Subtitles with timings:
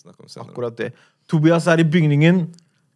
[0.00, 0.48] Snakke om senere.
[0.50, 0.90] Akkurat det.
[1.30, 2.46] Tobias er i bygningen.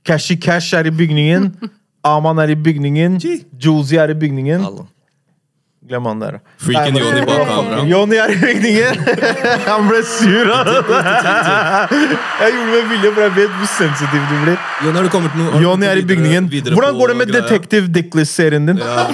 [0.04, 1.50] Cashy Cash er i bygningen.
[2.04, 3.20] Aman er i bygningen.
[3.60, 4.64] Josie er i bygningen.
[5.84, 6.38] Glem han der.
[6.64, 7.82] Freaken Johnny bak kamera.
[7.84, 9.00] Johnny er i bygningen!
[9.68, 10.78] Han ble sur av det.
[12.40, 14.62] Jeg gjorde det med vilje, for jeg vet hvor sensitiv du blir.
[15.60, 16.48] Johnny er i videre- bygningen.
[16.54, 18.80] videre Hvordan går det med Detektiv Detective Dickless-serien din?
[18.80, 19.04] Ja?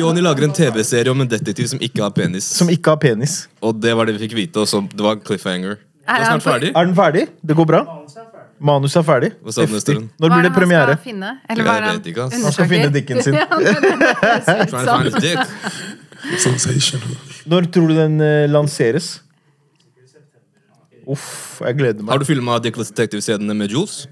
[0.00, 2.44] Johnny lager en TV-serie om en detektiv som ikke har penis.
[2.60, 3.46] Som ikke har penis.
[3.64, 5.78] Og det var det vi fikk vite, og det var cliffhanger.
[6.06, 6.72] Er er snart ferdig.
[6.74, 7.28] Er den ferdig?
[7.42, 7.84] Det går bra?
[8.62, 9.32] Manus er ferdig?
[9.42, 9.96] Hva sa du, Heftig.
[10.22, 10.92] Når blir det premiere?
[10.94, 11.30] skal finne?
[11.50, 11.86] Eller hva Jeg er
[12.44, 13.34] han skal finne dikken sin.
[17.50, 19.06] Når tror du den eh, lanseres?
[21.06, 22.10] Uff, jeg gleder meg.
[22.14, 24.06] Har du filma Dickless Detective-scenene med Jules?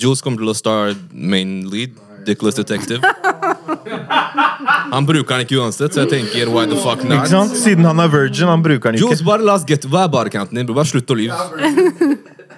[0.00, 1.90] Jules kommer til å starte main lead.
[2.26, 3.00] Dickless Detective.
[4.92, 7.20] Han bruker den ikke uansett, så jeg tenker why the fuck not?
[7.20, 7.56] Ikke sant?
[7.58, 9.08] Siden han er virgin, han bruker den ikke.
[9.08, 10.68] Jules, bare la oss get Hva er barekanten din?
[10.68, 10.76] bro?
[10.80, 11.36] Bare slutt å lyve.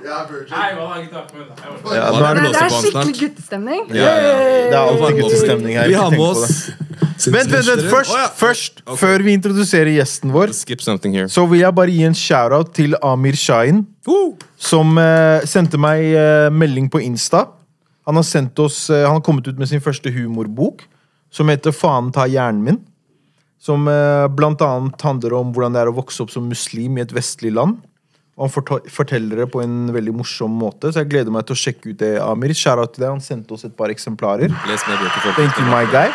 [0.02, 3.84] Ja, nå er Det det, er, det skikkelig guttestemning.
[3.94, 4.32] Ja, ja.
[4.72, 5.92] det er alltid guttestemning her.
[5.92, 6.72] Vi har med oss.
[7.22, 7.84] Vent, vent, vent.
[7.90, 8.98] Først, først okay.
[8.98, 11.28] før vi introduserer gjesten vår, Skip something here.
[11.30, 13.84] så vil jeg bare gi en shout-out til Amir Shahin,
[14.58, 17.46] som uh, sendte meg uh, melding på Insta.
[18.08, 20.82] Han har, sendt oss, eh, han har kommet ut med sin første humorbok,
[21.32, 22.82] som heter Faen ta hjernen min.
[23.62, 27.04] Som eh, blant annet handler om hvordan det er å vokse opp som muslim i
[27.04, 27.78] et vestlig land.
[28.40, 31.60] Og han forteller det på en veldig morsom måte, så jeg gleder meg til å
[31.60, 32.14] sjekke ut det.
[32.24, 33.10] Amir, Shout-out til deg.
[33.12, 34.48] Han sendte oss et par eksemplarer.
[34.70, 35.36] Les med bøker, folk.
[35.36, 36.08] Thank you, my guy.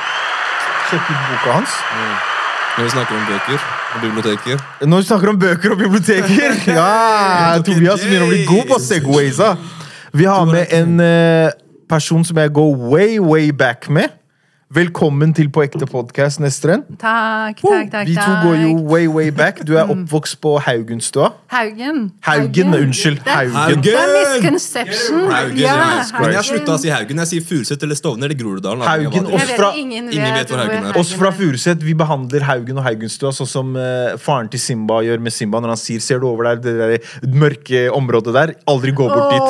[0.90, 1.78] Sjekk ut boka hans.
[2.78, 4.66] Når vi snakker om bøker og biblioteker.
[4.86, 9.54] Når vi snakker om bøker og biblioteker Ja, Tobias begynner å bli god på segwaysa.
[10.18, 11.56] Vi har med en eh,
[11.90, 14.14] person som jeg går way, way back med.
[14.68, 16.82] Velkommen til På ekte podkast, Nesteren.
[17.00, 18.08] Takk, takk, takk.
[18.10, 19.62] Vi to går jo way, way back.
[19.64, 21.30] Du er oppvokst på Haugenstua.
[21.54, 22.10] Haugen.
[22.28, 23.22] Haugen, unnskyld.
[23.24, 23.82] Det er- Haugen.
[23.86, 25.22] Det er misconception.
[25.32, 26.20] Haugen, Ja, Haugen.
[26.20, 27.16] Men jeg har slutta å si Haugen.
[27.24, 28.84] Jeg sier Furuset eller Stovner eller Groruddalen.
[28.84, 29.44] Haugen, oss.
[29.56, 30.98] Fra- vet, ingen, ingen vet hvor Haugen er.
[31.00, 35.22] Oss fra Furuset vi behandler Haugen og Haugenstua sånn som uh, faren til Simba gjør
[35.22, 38.54] med Simba når han sier 'ser du over der, det der mørke området der'?
[38.68, 39.48] Aldri gå bort dit.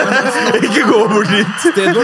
[0.68, 1.48] Ikke gå bort dit.
[1.64, 1.96] Stedet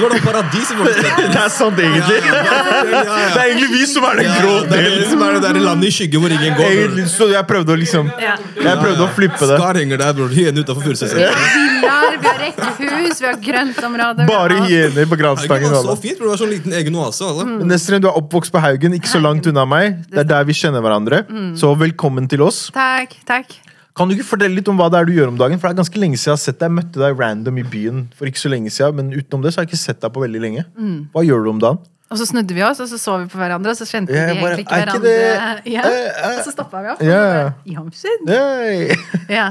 [0.00, 0.70] var noe- paradis.
[0.70, 2.20] i forhold til- Det er sant, egentlig.
[3.36, 5.08] Det er egentlig vi som er den grå det er det delen.
[5.10, 6.62] som er det der landet i skygge hvor ingen går.
[6.62, 6.76] bror.
[6.82, 8.34] Egentlig, så jeg prøvde å liksom Ja.
[8.56, 9.58] Jeg prøvde å flippe det.
[9.60, 10.28] Skar henger der, bror.
[10.36, 11.12] Hyene utenfor Furuset.
[11.16, 14.22] Villaer, vi har rekkehus, vi har grøntområder.
[14.26, 14.70] vi har Bare alt.
[14.70, 15.70] hyener på Haugen granstangen.
[15.70, 15.96] var så alle.
[16.04, 16.26] fint, bror.
[16.30, 17.24] Det var sånn liten egen oase.
[17.30, 17.44] Alle.
[17.50, 20.02] Men Nesrin, du er oppvokst på Haugen, ikke så langt unna meg.
[20.10, 21.24] Det er der vi kjenner hverandre.
[21.58, 22.66] Så velkommen til oss.
[22.74, 23.56] Takk, takk.
[23.96, 25.58] Kan du ikke fortelle litt om hva det er du gjør om dagen?
[25.58, 26.68] For det er ganske lenge siden Jeg har sett deg.
[26.68, 28.96] Jeg møtte deg random i byen for ikke så lenge siden.
[28.98, 30.64] Men utenom det så har jeg ikke sett deg på veldig lenge.
[31.14, 31.80] Hva gjør du om dagen?
[32.06, 34.20] Og så snudde vi oss, og så så vi på hverandre, og så kjente vi
[34.38, 35.64] bare, egentlig ikke er ikke hverandre.
[35.64, 35.82] det- Ja.
[35.82, 36.36] Eh, eh.
[36.38, 37.00] Og så stoppa vi opp.
[38.30, 38.36] Ja.
[39.38, 39.46] Ja.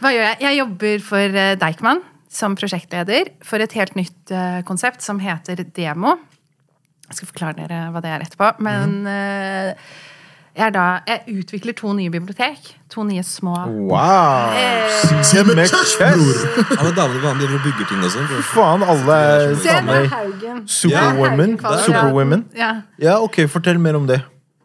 [0.00, 0.38] Hva gjør jeg?
[0.46, 2.00] Jeg jobber for eh, Deichman
[2.32, 4.32] som prosjektleder for et helt nytt
[4.64, 6.14] konsept som heter Demo.
[7.10, 8.54] Jeg skal forklare dere hva det er etterpå.
[8.64, 9.74] Men eh,
[10.52, 12.74] jeg, er da, jeg utvikler to nye bibliotek.
[12.92, 13.54] To nye små
[13.88, 14.52] Wow!
[15.24, 15.96] Se med chest.
[15.98, 16.42] bror!
[16.78, 18.28] Alle damene på driver og bygger ting og sånn.
[18.28, 20.62] Fy Faen, alle er Se samme.
[20.68, 21.56] Superwomen.
[21.62, 22.44] Ja, Superwomen.
[22.56, 22.70] Ja.
[23.00, 24.20] Ja, ok, fortell mer om det.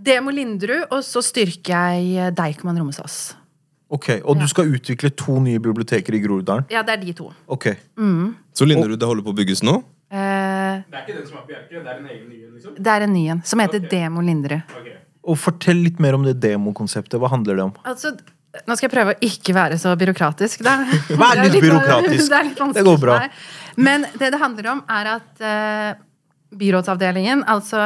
[0.08, 3.36] Demo Linderud, og så styrker jeg eh, Deichman Romsås.
[3.90, 6.66] Ok, Og du skal utvikle to nye biblioteker i Groruddalen?
[6.72, 7.30] Ja, det er de to.
[7.48, 7.70] Ok.
[8.54, 9.78] Så Linderud, det holder på å bygges nå?
[10.12, 12.52] Eh, Det er ikke den som er på Bjerke, det er en egen ny en,
[12.58, 12.76] liksom?
[12.76, 14.76] det er en ny en som heter Demo Linderud.
[14.76, 14.90] Ok.
[15.28, 17.20] Og fortell litt mer om det demokonseptet.
[17.20, 17.74] Hva handler det om?
[17.88, 18.14] Altså,
[18.66, 20.64] nå skal jeg prøve å ikke være så byråkratisk.
[20.66, 20.80] Da.
[21.22, 22.30] Vær litt byråkratisk.
[22.34, 23.22] Det, litt Det går bra.
[23.78, 25.90] Men det det handler om, er at eh,
[26.58, 27.82] byrådsavdelingen Altså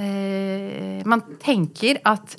[0.00, 2.36] eh, Man tenker at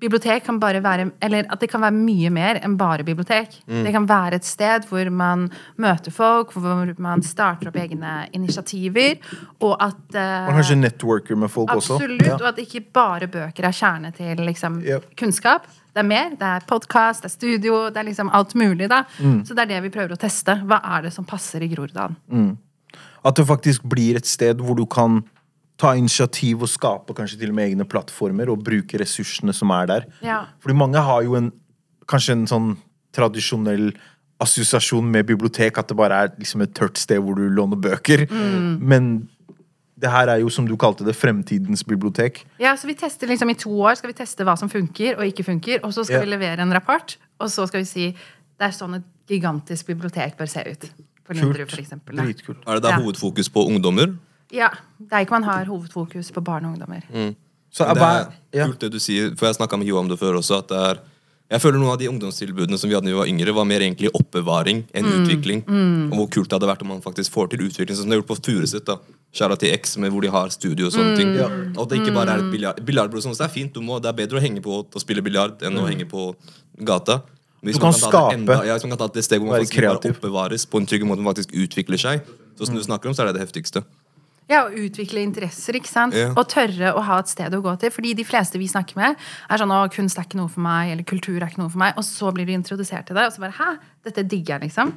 [0.00, 3.54] bibliotek kan bare være Eller at det kan være mye mer enn bare bibliotek.
[3.66, 3.84] Mm.
[3.86, 5.46] Det kan være et sted hvor man
[5.78, 9.16] møter folk, hvor man starter opp egne initiativer,
[9.60, 11.96] og at uh, Man kanskje networker med folk også?
[11.96, 12.34] Absolutt, Ja.
[12.34, 15.08] og at ikke bare bøker er kjerne til liksom, yep.
[15.16, 15.66] kunnskap.
[15.96, 16.30] Det er mer.
[16.36, 18.88] Det er podkast, det er studio, det er liksom alt mulig.
[18.90, 19.04] da.
[19.18, 19.44] Mm.
[19.46, 20.58] Så det er det vi prøver å teste.
[20.68, 22.58] Hva er det som passer i Groruddalen?
[23.24, 25.22] At det faktisk blir et sted hvor du kan
[25.76, 29.86] ta initiativ og skape kanskje til og med egne plattformer og bruke ressursene som er
[29.86, 30.06] der.
[30.24, 30.44] Ja.
[30.60, 31.50] Fordi mange har jo en
[32.08, 32.76] kanskje en sånn
[33.12, 33.90] tradisjonell
[34.40, 38.26] assosiasjon med bibliotek, at det bare er liksom et tørt sted hvor du låner bøker.
[38.28, 38.78] Mm.
[38.80, 39.08] Men
[39.96, 42.42] det her er jo, som du kalte det, fremtidens bibliotek.
[42.60, 45.24] ja, så vi tester liksom I to år skal vi teste hva som funker og
[45.24, 46.24] ikke funker, og så skal Ja.
[46.24, 48.06] vi levere en rapport, og så skal vi si
[48.58, 50.90] det er sånn et gigantisk bibliotek bør se ut.
[51.26, 52.14] På Linderud, for eksempel.
[52.16, 52.58] Dritkult.
[52.68, 52.98] Er det da Ja.
[53.00, 54.16] hovedfokus på ungdommer?
[54.56, 54.70] Ja.
[54.98, 57.04] Det er ikke man har hovedfokus på barn og ungdommer.
[57.76, 58.00] Så Det
[58.62, 60.58] er kult det du sier, for jeg snakka med Jo om det før også.
[60.64, 60.98] at det er
[61.46, 63.78] jeg føler noen av de ungdomstilbudene som vi hadde da vi var yngre, var mer
[63.78, 65.60] egentlig oppbevaring enn utvikling.
[66.10, 68.16] Og hvor kult det hadde vært om man faktisk får til utvikling, sånn som de
[68.16, 68.84] har gjort på Furuset.
[68.84, 68.96] da.
[69.32, 71.36] Skjæra til X, med hvor de har studio og sånne ting.
[71.78, 72.80] Og det ikke bare er et biljard.
[72.84, 74.98] Biljardbord Sånn, så det er fint, du må, det er bedre å henge på og
[75.00, 76.34] spille biljard enn å henge på
[76.82, 77.22] gata.
[77.62, 78.34] Men hvis Du man kan skape.
[78.34, 80.80] enda- ja, hvis man kan ta det steget steg hvor man faktisk bare oppbevares på
[80.80, 82.22] en trygg måte, man faktisk utvikler seg.
[82.58, 83.84] Så som du snakker om, så er det det heftigste.
[84.46, 86.14] Ja, og utvikle interesser, ikke sant?
[86.14, 86.28] Ja.
[86.38, 87.90] Og tørre å ha et sted å gå til.
[87.90, 89.16] Fordi de fleste vi snakker med,
[89.50, 91.82] er sånn 'Å, kunst er ikke noe for meg', eller 'kultur er ikke noe for
[91.82, 91.98] meg'.
[91.98, 94.92] Og så blir de introdusert til det, og så bare 'Hæ, dette digger jeg', liksom.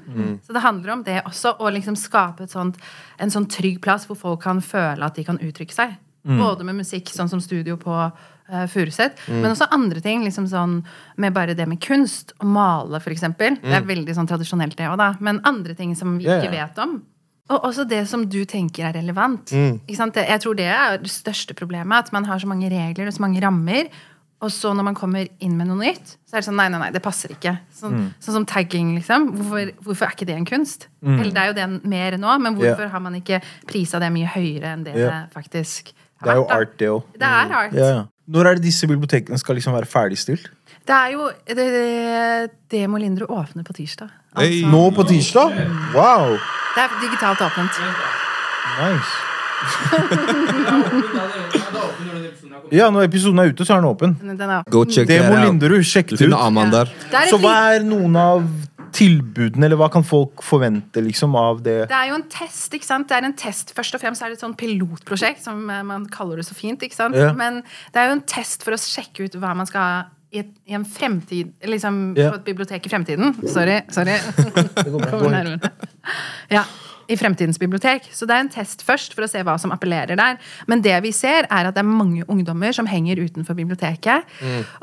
[0.46, 2.78] Så det handler om det også, å liksom skape et sånt,
[3.20, 5.98] en sånn trygg plass hvor folk kan føle at de kan uttrykke seg.
[6.38, 10.24] Både med musikk, sånn som studio på uh, Furuset, men også andre ting.
[10.24, 10.86] liksom sånn
[11.18, 12.34] Med bare det med kunst.
[12.40, 13.58] Å male, for eksempel.
[13.62, 15.16] Det er veldig sånn tradisjonelt, det òg, da.
[15.20, 16.44] Men andre ting som vi yeah.
[16.44, 17.02] ikke vet om.
[17.50, 19.52] Og også det som du tenker er relevant.
[19.56, 20.20] Ikke sant?
[20.22, 22.06] Jeg tror det er det største problemet.
[22.06, 23.90] At man har så mange regler og så mange rammer.
[24.40, 26.80] Og så når man kommer inn med noe nytt, så er det sånn nei, nei,
[26.80, 27.58] nei, det passer ikke.
[27.76, 29.26] Sånn, sånn som tagging, liksom.
[29.36, 30.88] Hvorfor, hvorfor er ikke det en kunst?
[31.04, 32.94] Eller det er jo det mer nå, men hvorfor yeah.
[32.94, 35.26] har man ikke prisa det mye høyere enn det yeah.
[35.26, 36.62] det faktisk Det er jo da?
[36.62, 37.12] art, det òg.
[37.20, 37.76] Det er art.
[37.76, 38.08] Ja, ja.
[38.30, 40.48] Når er det disse bibliotekene skal liksom være ferdigstilt?
[40.88, 44.14] Det er jo det, det, Demo Lindro åpne på tirsdag.
[44.40, 44.64] Hey.
[44.64, 45.58] Altså, Nå på tirsdag?
[45.96, 46.38] Wow!
[46.76, 47.82] det er digitalt åpent.
[48.80, 49.12] Nice.
[52.72, 54.16] Ja, når episoden er ute, så er den åpen.
[54.22, 55.46] Den er, Go check Demo that.
[55.48, 56.52] Linderud, sjekk Du det finner
[56.86, 56.92] ut.
[57.10, 57.22] Ja.
[57.24, 58.46] det Så hva er noen av
[58.96, 61.76] tilbudene, eller hva kan folk forvente liksom av det?
[61.90, 63.10] Det er jo en test, ikke sant?
[63.10, 66.08] Det er en test, Først og fremst er det et sånn pilotprosjekt, som eh, man
[66.14, 66.82] kaller det så fint.
[66.86, 67.18] ikke sant?
[67.18, 67.32] Ja.
[67.38, 67.62] Men
[67.94, 70.76] det er jo en test for å sjekke ut hva man skal i, et, i
[70.78, 72.30] en fremtid Liksom yeah.
[72.32, 73.34] på et bibliotek i fremtiden.
[73.50, 73.80] Sorry.
[73.94, 74.18] sorry.
[76.50, 76.64] Ja,
[77.10, 78.08] I fremtidens bibliotek.
[78.14, 80.38] Så det er en test først for å se hva som appellerer der.
[80.70, 84.26] Men det vi ser, er at det er mange ungdommer som henger utenfor biblioteket.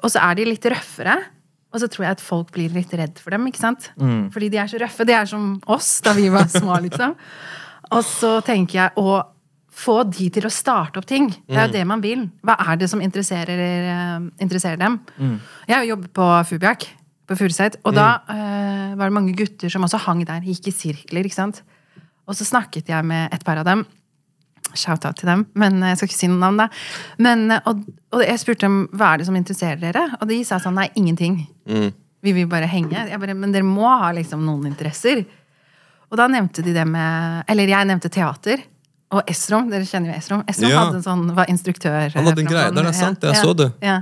[0.03, 1.17] Og så er de litt røffere.
[1.75, 3.47] Og så tror jeg at folk blir litt redd for dem.
[3.51, 3.91] ikke sant?
[4.35, 5.07] Fordi de er så røffe.
[5.07, 6.79] De er som oss da vi var små.
[6.87, 7.15] liksom.
[7.95, 9.19] Og så tenker jeg å
[9.77, 11.29] få de til å starte opp ting.
[11.45, 12.25] Det er jo det man vil.
[12.47, 15.01] Hva er det som interesserer, eh, interesserer dem?
[15.69, 16.89] Jeg har jo jobbet på Fubiak
[17.27, 20.45] på Furuset, og da uh, var det mange gutter som også hang der.
[20.47, 21.27] Gikk i sirkler.
[21.27, 21.63] ikke sant?
[22.27, 23.85] Og så snakket jeg med et par av dem.
[24.77, 26.61] Shout-out til dem, men eh, jeg skal ikke si noen navn.
[26.61, 26.67] da.
[27.23, 30.41] Men, eh, og, og jeg spurte dem hva er det som interesserer dere, og de
[30.45, 31.39] sa sånn nei, ingenting.
[32.27, 33.07] Vi vil bare henge.
[33.11, 35.23] Jeg bare, men dere må ha liksom noen interesser.
[36.11, 38.63] Og da nevnte de det med Eller jeg nevnte teater.
[39.15, 40.45] Og Esrom, dere kjenner jo Esrom.
[40.51, 40.85] Esrom Ja.
[40.85, 42.11] hadde en sånn, var instruktør.
[42.13, 43.73] Han hadde en greie der, det er sant, jeg så det.
[43.83, 44.01] Ja.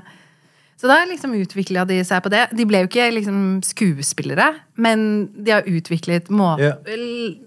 [0.80, 2.48] Så da liksom utvikla de seg på det.
[2.56, 6.72] De ble jo ikke liksom skuespillere, men de har utviklet må, Ja.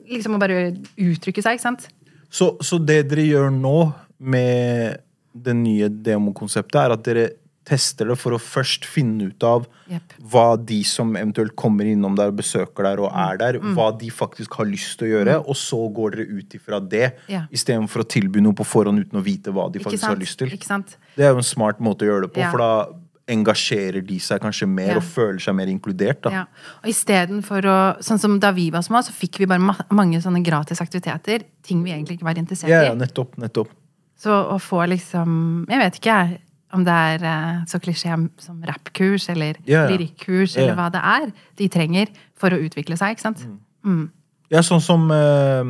[0.10, 1.88] liksom å bare uttrykke seg, ikke sant?
[2.30, 5.00] Så, så det dere gjør nå med
[5.34, 7.30] det nye demokonseptet, er at dere
[7.68, 10.14] tester det for å først finne ut av yep.
[10.32, 13.74] hva de som eventuelt kommer innom der og besøker der og er der, Mm.
[13.76, 17.18] hva de faktisk har lyst til å gjøre, og så går dere ut ifra det,
[17.28, 17.46] Ja.
[17.52, 20.50] istedenfor å tilby noe på forhånd uten å vite hva de faktisk har lyst til.
[20.50, 22.52] Det er jo en smart måte å gjøre det på, Ja.
[22.52, 22.88] for da
[23.28, 24.98] engasjerer de seg kanskje mer Ja.
[24.98, 26.22] og føler seg mer inkludert.
[26.22, 26.30] da.
[26.32, 26.46] Ja.
[26.84, 30.22] Og istedenfor å Sånn som da vi var små, så fikk vi bare ma mange
[30.22, 31.44] sånne gratis aktiviteter.
[31.64, 32.86] Ting vi egentlig ikke var interessert i.
[32.88, 33.68] ja, nettopp, nettopp.
[34.18, 36.40] Så å få liksom Jeg vet ikke jeg,
[36.78, 38.14] om det er eh, så klisjé
[38.44, 39.88] som rappkurs eller Ja, ja.
[39.92, 40.64] lyrikkurs Ja.
[40.64, 42.08] eller hva det er de trenger
[42.38, 43.18] for å utvikle seg.
[43.18, 43.48] ikke sant?
[44.50, 45.64] Ja, sånn som eh,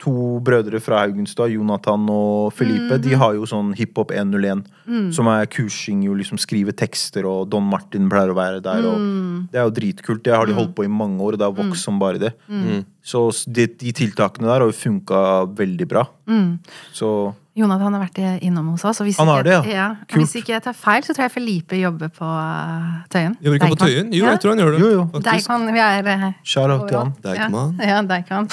[0.00, 3.02] to brødre fra Haugenstad, Jonathan og Felipe, mm.
[3.04, 5.10] de har jo sånn hiphop 101, Mm.
[5.12, 8.96] som er kursing, jo liksom skrive tekster, og Don Martin pleier å være der, og
[8.98, 9.48] Mm.
[9.52, 10.22] det er jo dritkult.
[10.24, 12.32] Det har de holdt på i mange år, og det har vokst som bare det.
[12.48, 12.84] Mm.
[13.04, 16.06] Så de, de tiltakene der har jo funka veldig bra.
[16.26, 16.58] Mm.
[16.94, 19.00] Så Jonathan har vært innom hos oss.
[19.02, 19.78] Og hvis Han har ikke, det, ja.
[19.80, 19.86] ja.
[20.06, 20.20] Kult.
[20.22, 23.34] Hvis ikke jeg tar feil, så tror jeg Felipe jobber på eh, Tøyen.
[23.42, 24.12] Jobber ikke han på Tøyen?
[24.14, 24.30] Jo, Ja.
[24.36, 24.80] jeg tror han gjør det.
[24.84, 25.06] Jo, jo.
[25.16, 25.50] faktisk.
[25.74, 27.10] Vi er eh, shout-out til han.
[27.26, 27.74] Deichman.
[27.82, 28.50] Ja, ja Deichman.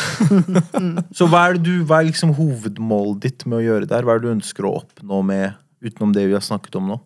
[1.19, 4.07] Så hva er, du, hva er liksom hovedmålet ditt med å gjøre der?
[4.07, 6.99] Hva er det du ønsker å oppnå med, utenom det vi har snakket om nå?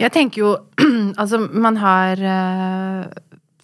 [0.00, 0.54] Jeg tenker jo
[1.20, 3.04] Altså, man har eh,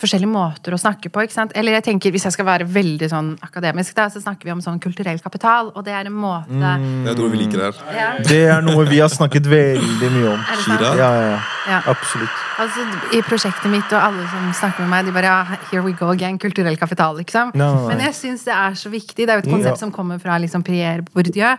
[0.01, 1.53] forskjellige måter å snakke på, ikke sant?
[1.59, 4.63] Eller jeg tenker, hvis jeg skal være veldig sånn akademisk, da, så snakker vi om
[4.65, 7.81] sånn kulturell kapital, og det er en måte Det er noe vi liker her.
[7.97, 8.11] ja.
[8.25, 10.41] Det er noe vi har snakket veldig mye om.
[10.41, 10.81] Er det sant?
[10.81, 11.41] Ja, ja, ja.
[11.69, 11.83] Ja.
[11.93, 12.31] Absolutt.
[12.63, 15.93] Altså, I prosjektet mitt og alle som snakker med meg, de bare ja, Here we
[15.93, 16.39] go again.
[16.41, 17.51] Kulturell kapital, liksom.
[17.55, 17.89] Nei, nei, nei.
[17.93, 19.27] Men jeg syns det er så viktig.
[19.27, 19.81] Det er jo et konsept Ja.
[19.83, 21.53] som kommer fra liksom, Pierre Bourdieu.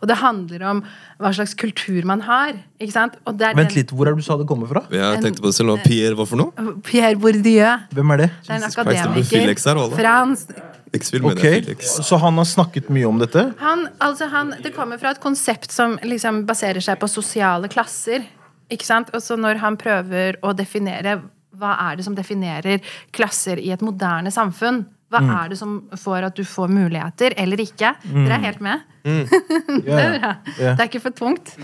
[0.00, 0.82] Og det handler om
[1.18, 2.52] hva slags kultur man har.
[2.80, 3.16] Ikke sant?
[3.26, 4.84] Og det er Vent den- litt, hvor er det du sa det kommer fra?
[4.90, 5.70] Jeg tenkte på det selv.
[5.74, 6.52] og Pierre, hva for noe?
[6.86, 7.78] Pierre Bourdieu.
[7.92, 8.30] Hvem er det?
[8.46, 9.24] Det er en akademiker.
[9.24, 10.46] Felix her, Frans.
[10.94, 11.44] X-film Ok.
[11.82, 13.54] Så han har snakket mye om dette?
[13.58, 18.24] Han, altså han, det kommer fra et konsept som liksom baserer seg på sosiale klasser.
[18.70, 19.10] Ikke sant?
[19.14, 21.22] Og så når han prøver å definere
[21.58, 22.80] hva er det som definerer
[23.12, 25.30] klasser i et moderne samfunn, hva Mm.
[25.44, 27.94] er det som får at du får muligheter eller ikke?
[28.04, 28.80] Dere er helt med?
[29.08, 30.32] Det er bra.
[30.58, 30.74] Yeah.
[30.76, 31.54] Det er ikke for tungt?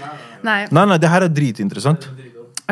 [0.42, 0.64] Nei.
[0.73, 2.08] Nei, nei, det her er dritinteressant.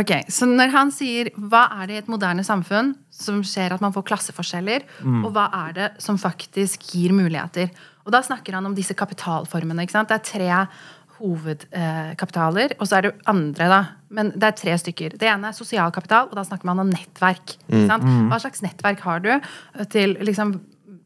[0.01, 3.83] Ok, Så når han sier hva er det i et moderne samfunn som skjer at
[3.85, 5.25] man får klasseforskjeller, Mm.
[5.27, 7.69] og hva er det som faktisk gir muligheter?
[8.07, 9.83] Og da snakker han om disse kapitalformene.
[9.85, 10.09] ikke sant?
[10.09, 10.69] Det er tre
[11.23, 13.81] hovedkapitaler, og så er det andre, da.
[14.13, 15.17] Men det er tre stykker.
[15.21, 17.57] Det ene er sosial kapital, og da snakker man om nettverk.
[17.69, 18.07] Ikke sant?
[18.31, 19.33] Hva slags nettverk har du
[19.93, 20.59] til liksom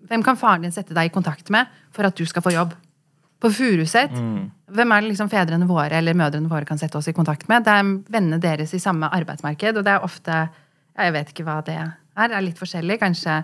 [0.07, 2.77] Hvem kan faren din sette deg i kontakt med for at du skal få jobb?
[3.43, 4.13] På Furuset,
[4.71, 7.67] hvem er det liksom fedrene våre eller mødrene våre kan sette oss i kontakt med?
[7.67, 10.37] Det er vennene deres i samme arbeidsmarked, og det er ofte
[10.97, 11.91] Jeg vet ikke hva det er.
[12.17, 13.01] Det er litt forskjellig.
[13.03, 13.41] Kanskje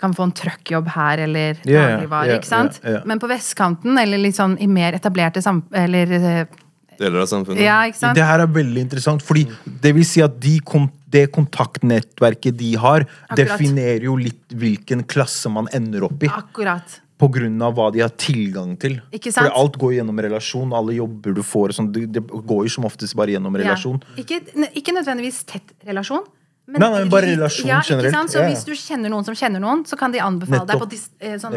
[0.00, 2.28] kan få en truckjobb her, eller dagligvare.
[2.28, 2.80] ja, ikke sant?
[2.82, 3.08] Yeah, yeah.
[3.08, 5.62] Men på vestkanten, eller litt sånn i mer etablerte sam...
[5.72, 6.62] Eller eh,
[6.96, 7.60] Deler av samfunnet.
[7.60, 8.16] Ja, ikke sant?
[8.16, 9.44] Det her er veldig interessant, fordi
[9.84, 13.40] det vil si at de kom det kontaktnettverket de har, Akkurat.
[13.42, 16.30] definerer jo litt hvilken klasse man ender opp i.
[16.32, 17.00] Akkurat.
[17.16, 18.98] På grunn av hva de har tilgang til.
[19.16, 19.46] Ikke sant?
[19.46, 20.72] For alt går gjennom relasjon.
[20.76, 24.02] Alle jobber du får, sånn, det, det går jo som oftest bare gjennom relasjon.
[24.16, 24.24] Ja.
[24.24, 24.40] Ikke,
[24.76, 26.24] ikke nødvendigvis tett relasjon.
[26.66, 28.12] Men Nei, nei, bare relasjon ja, generelt.
[28.14, 28.30] Sant?
[28.34, 31.08] Så hvis du kjenner noen som kjenner noen, så kan de anbefale deg på, dis,
[31.20, 31.54] eh, sånn,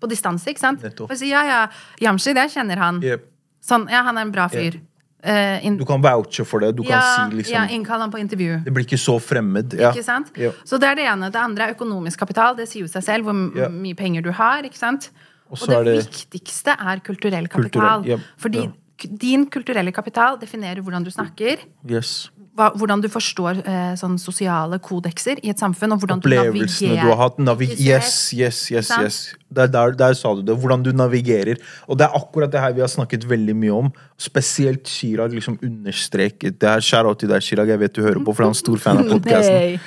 [0.00, 0.48] på distanse.
[0.50, 0.82] ikke sant?
[0.82, 1.10] Nettopp.
[1.10, 1.60] Og si ja, ja,
[2.00, 2.98] Jamshid, jeg kjenner han.
[3.04, 3.26] Yep.
[3.62, 4.80] Sånn, ja, han er en bra fyr.
[5.22, 6.74] Eh, inn- Du kan vouche for det.
[6.74, 8.64] Du kan ja, si liksom ja, innkall han på intervju.
[8.64, 9.74] Det blir ikke så fremmed.
[9.78, 9.92] Ja.
[9.92, 10.30] Ikke sant?
[10.34, 10.50] Ja.
[10.64, 11.30] Så det er det ene.
[11.30, 12.56] Det andre er økonomisk kapital.
[12.56, 14.62] Det sier jo seg selv hvor mye penger du har.
[14.64, 15.10] ikke sant?
[15.50, 18.06] Og Og, det, det- viktigste er kulturell Kulturell, kapital.
[18.06, 18.72] ja, Fordi
[19.18, 22.30] din kulturelle kapital definerer hvordan du snakker, Yes.
[22.58, 27.04] Hva, hvordan du forstår eh, sånn sosiale kodekser i et samfunn, og hvordan Opplevelsene du
[27.06, 27.38] du har hatt.
[27.42, 28.90] Navig yes, yes, yes.
[28.90, 29.18] yes.
[29.48, 30.56] Der, der, der sa du det.
[30.60, 31.60] Hvordan du navigerer.
[31.86, 33.90] Og det er akkurat det her vi har snakket veldig mye om.
[34.20, 36.84] Spesielt Chirag liksom understreket det her.
[36.84, 37.70] Shout out til deg, Chirag.
[37.70, 39.78] Jeg vet du hører på, for han er en stor fan av podkasten.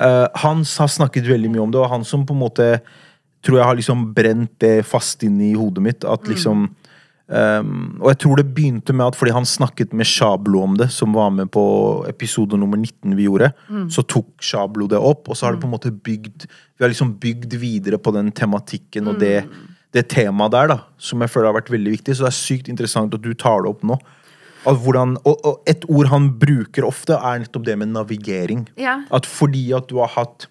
[0.00, 2.68] Uh, han har snakket veldig mye om det, og han som på en måte
[3.44, 6.04] tror jeg har liksom brent det fast inn i hodet mitt.
[6.04, 6.68] At liksom
[7.30, 7.72] um,
[8.02, 11.14] Og jeg tror det begynte med at fordi han snakket med Shablo om det, som
[11.16, 11.64] var med på
[12.10, 13.52] episode nummer 19 vi gjorde,
[13.92, 16.92] så tok Shablo det opp, og så har det på en måte bygd Vi har
[16.92, 19.44] liksom bygd videre på den tematikken og det,
[19.92, 22.16] det temaet der, da, som jeg føler har vært veldig viktig.
[22.16, 23.98] Så det er sykt interessant at du tar det opp nå.
[24.64, 28.66] Hvordan, og, og et ord han bruker ofte, er nettopp det med navigering.
[28.80, 29.00] Ja.
[29.12, 30.50] At fordi at du har hatt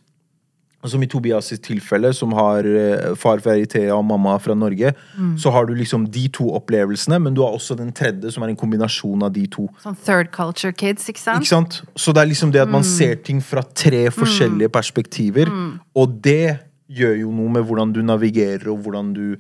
[0.88, 4.94] Som i Tobias' tilfelle, som har eh, far fra Eritrea og mamma fra Norge,
[5.36, 8.54] så har du liksom de to opplevelsene, men du har også den tredje, som er
[8.54, 9.68] en kombinasjon av de to.
[9.84, 11.44] Sånn third culture kids, ikke sant?
[11.44, 11.82] Ikke sant?
[12.00, 12.78] Så det er liksom det at Mm.
[12.80, 15.52] man ser ting fra tre forskjellige perspektiver,
[15.96, 16.60] og det
[16.90, 19.36] gjør jo noe med hvordan du navigerer, og hvordan du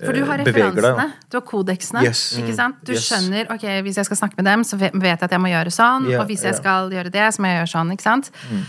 [0.00, 2.02] For du har eh, referansene, du har kodeksene.
[2.06, 2.38] Yes.
[2.38, 2.76] ikke sant?
[2.86, 3.10] Du Yes.
[3.10, 5.48] skjønner ok, hvis jeg skal snakke med dem, så vet vet jeg at jeg må
[5.52, 6.08] gjøre sånn.
[6.08, 6.60] Yeah, og hvis jeg yeah.
[6.62, 7.92] skal gjøre det, så må jeg gjøre sånn.
[7.92, 8.30] ikke sant?
[8.50, 8.62] Mm.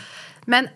[0.48, 0.70] Men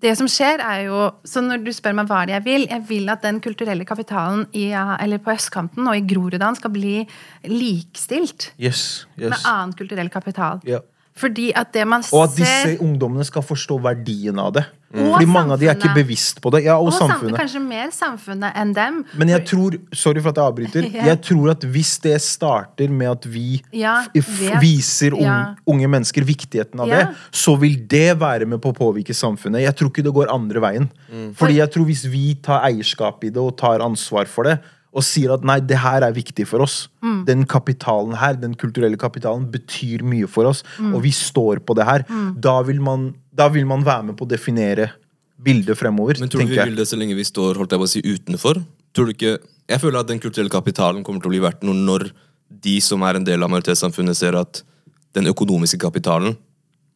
[0.00, 2.84] det som skjer, er jo Så når du spør meg hva det jeg vil Jeg
[2.88, 7.02] vil at den kulturelle kapitalen i, eller på østkanten og i Groruddalen skal bli
[7.48, 9.44] likestilt Yes, med yes.
[9.48, 10.60] annen kulturell kapital.
[10.68, 10.80] Ja.
[11.16, 14.62] Fordi at det man Og at disse ungdommene skal forstå verdien av det.
[14.90, 15.12] Mm.
[15.12, 16.64] Fordi mange av de er ikke bevisst på det.
[16.64, 17.36] Ja, og, Og samfunnet.
[17.38, 19.04] kanskje mer samfunnet enn dem.
[19.18, 20.88] Men jeg tror Sorry for at jeg avbryter.
[20.94, 21.04] Ja.
[21.12, 24.04] Jeg tror at hvis det starter med at vi Ja,
[24.60, 25.54] viser unge, Ja.
[25.66, 26.96] unge mennesker viktigheten av Ja.
[27.04, 29.62] det, så vil det være med på å påvirke samfunnet.
[29.62, 30.90] Jeg tror ikke det går andre veien.
[31.34, 34.58] Fordi jeg tror hvis vi tar eierskap i det og tar ansvar for det,
[34.90, 36.88] og sier at nei, det her er viktig for oss.
[37.04, 37.20] Mm.
[37.28, 40.94] Den kapitalen her, den kulturelle kapitalen, betyr mye for oss, Mm.
[40.96, 42.04] og vi står på det her.
[42.40, 44.90] Da, vil man, da vil man være med på å definere
[45.40, 47.86] bildet fremover, Men tror du vi vil det så lenge vi står holdt jeg på
[47.86, 48.64] å si, utenfor?
[48.92, 49.38] Tror du ikke,
[49.70, 52.10] jeg føler at den kulturelle kapitalen kommer til å bli verdt noe når
[52.50, 54.62] de som er en del av majoritetssamfunnet, ser at
[55.14, 56.36] den økonomiske kapitalen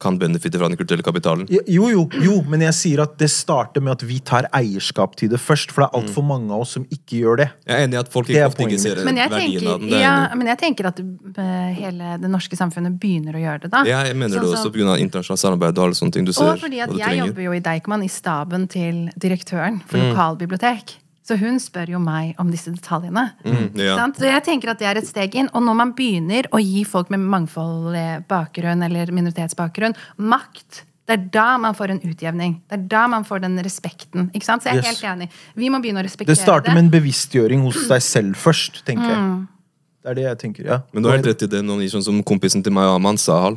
[0.01, 1.47] kan benefitte fra den kulturelle kapitalen.
[1.71, 5.31] Jo, jo, jo, men jeg sier at det starter med at vi tar eierskap til
[5.31, 5.71] det først.
[5.73, 7.47] For det er altfor mange av oss som ikke gjør det.
[7.67, 9.01] Jeg er enig i at folk ikke, ofte ikke ser.
[9.07, 9.91] Men verdien tenker, av den.
[9.95, 13.71] Det ja, men jeg tenker at eh, hele det norske samfunnet begynner å gjøre det,
[13.71, 13.85] da.
[13.89, 14.99] Ja, jeg mener Sånn det også pga.
[14.99, 16.25] internasjonalt samarbeid og alle sånne ting.
[16.29, 17.27] Du ser Og fordi at jeg trenger.
[17.31, 20.11] jobber jo i Deichman i staben til direktøren for Mm.
[20.13, 20.97] lokalbibliotek.
[21.25, 23.31] Så hun spør jo meg om disse detaljene.
[23.47, 23.95] Mm, ja.
[23.97, 24.19] Sant?
[24.21, 25.49] Så jeg tenker at det er et steg inn.
[25.57, 31.25] Og når man begynner å gi folk med mangfoldig bakgrunn eller minoritetsbakgrunn makt, det er
[31.33, 32.59] da man får en utjevning.
[32.69, 34.31] Det er da man får den respekten.
[34.37, 34.65] Ikke sant?
[34.65, 35.01] Så jeg er Yes.
[35.01, 35.31] helt enig.
[35.57, 38.85] Vi må begynne å respektere Det Det starter med en bevisstgjøring hos deg selv først,
[38.85, 39.47] tenker jeg.
[40.05, 40.83] Det er det jeg tenker, ja.
[40.93, 43.57] Men du har helt rett i det, noen sånn som kompisen til meg, Aman Sahal,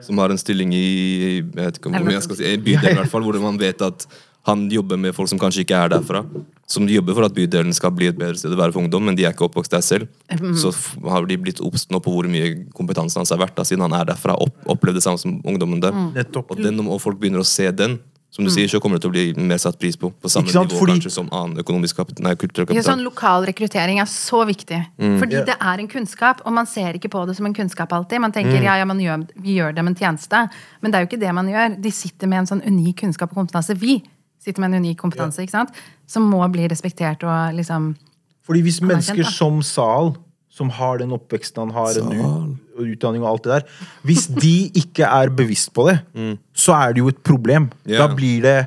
[0.00, 2.94] som har en stilling i jeg vet ikke om jeg skal si, i bydel, i
[3.00, 4.06] hvert fall, hvor man vet at
[4.48, 6.24] han jobber med folk som kanskje ikke er derfra.
[6.68, 9.16] Som jobber for at bydelen skal bli et bedre sted å være for ungdom, men
[9.16, 10.10] de er ikke oppvokst der selv.
[10.58, 10.72] Så
[11.08, 14.10] har de blitt obs på hvor mye kompetansen hans har vært, da, siden han er
[14.12, 14.36] derfra.
[14.36, 15.96] Opp, opplevd det samme som ungdommen der.
[16.16, 16.52] Nettopp.
[16.52, 18.00] Og, den, og folk begynner å se den.
[18.28, 20.10] Som du sier, så kommer det til å bli mer satt pris på.
[20.12, 20.68] På samme sant?
[20.68, 24.44] nivå Fordi- kanskje som annen økonomisk kapital, nei, kulturell Ja, sånn Lokal rekruttering er så
[24.44, 24.84] viktig.
[24.98, 25.46] Fordi yeah.
[25.46, 28.20] det er en kunnskap, og man ser ikke på det som en kunnskap alltid.
[28.20, 30.50] Man tenker ja, ja, man gjør, vi gjør dem en tjeneste,
[30.82, 31.80] men det er jo ikke det man gjør.
[31.80, 33.74] De sitter med en sånn unik kunnskap og kompetanse.
[33.74, 34.02] Vi
[34.42, 35.76] sitter med en unik kompetanse, ikke sant?
[36.08, 37.92] Som må bli respektert og liksom
[38.48, 40.14] Fordi hvis mennesker kjent, som Sal,
[40.48, 45.06] som har den oppveksten han har, en utdanning og alt det der Hvis de ikke
[45.06, 45.98] er bevisst på det,
[46.54, 47.70] så er det jo et problem.
[47.86, 48.02] Yeah.
[48.02, 48.58] Da blir det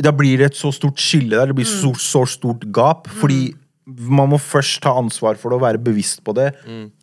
[0.00, 1.50] da blir det et så stort skille der.
[1.50, 3.10] Det blir så, så stort gap.
[3.20, 3.52] Fordi
[3.84, 6.52] man må først ta ansvar for det og være bevisst på det.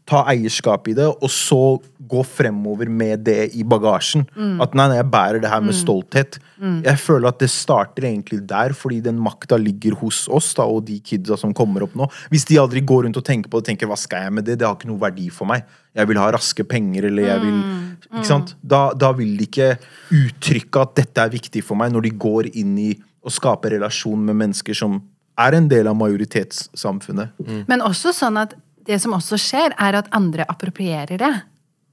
[0.10, 1.78] Ta eierskap i det, og så
[2.10, 4.26] gå fremover med det i bagasjen.
[4.64, 6.40] At nei, nei, jeg bærer det her med stolthet.
[6.60, 10.86] Jeg føler at det starter egentlig der, fordi den makta ligger hos oss da, og
[10.90, 12.10] de kidsa som kommer opp nå.
[12.34, 14.58] Hvis de aldri går rundt og tenker på det, tenker hva skal jeg med det?
[14.60, 15.68] Det har ikke noe verdi for meg.
[15.98, 17.62] Jeg vil ha raske penger, eller jeg vil
[18.10, 18.56] Ikke sant?
[18.62, 19.74] Da, da vil de ikke
[20.16, 22.90] uttrykke at dette er viktig for meg, når de går inn i
[23.22, 24.98] å skape relasjon med mennesker som
[25.40, 27.38] er en del av majoritetssamfunnet.
[27.70, 28.56] Men også sånn at
[28.90, 31.34] det som også skjer, er at andre approprierer det.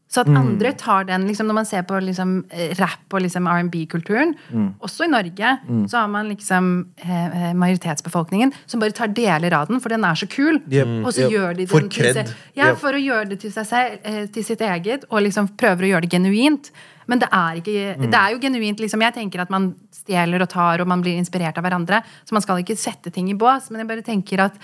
[0.08, 2.44] Så at andre tar den liksom, Når man ser på liksom,
[2.78, 4.34] rap og liksom R&B-kulturen,
[4.80, 5.50] også i Norge,
[5.90, 6.68] så har man liksom
[7.02, 10.60] eh, eh, majoritetsbefolkningen som bare tar deler av den, for den er så kul.
[10.70, 10.92] Yep.
[11.04, 11.32] Og så Yep.
[11.34, 12.78] gjør de For den til seg, ja, Yep.
[12.78, 15.90] for å gjøre det til seg selv, eh, til sitt eget, og liksom prøver å
[15.94, 16.70] gjøre det genuint.
[17.08, 18.78] Men det er, ikke, det er jo genuint.
[18.80, 22.02] liksom, Jeg tenker at man stjeler og tar, og man blir inspirert av hverandre.
[22.24, 23.70] Så man skal ikke sette ting i bås.
[23.70, 24.54] Men jeg bare tenker at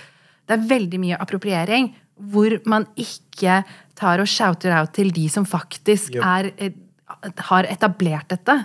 [0.48, 1.94] det er veldig mye appropriering
[2.30, 3.64] hvor man ikke
[4.02, 6.24] tar og shouter out til de som faktisk Yep.
[6.24, 6.70] er, eh,
[7.50, 8.58] har etablert dette.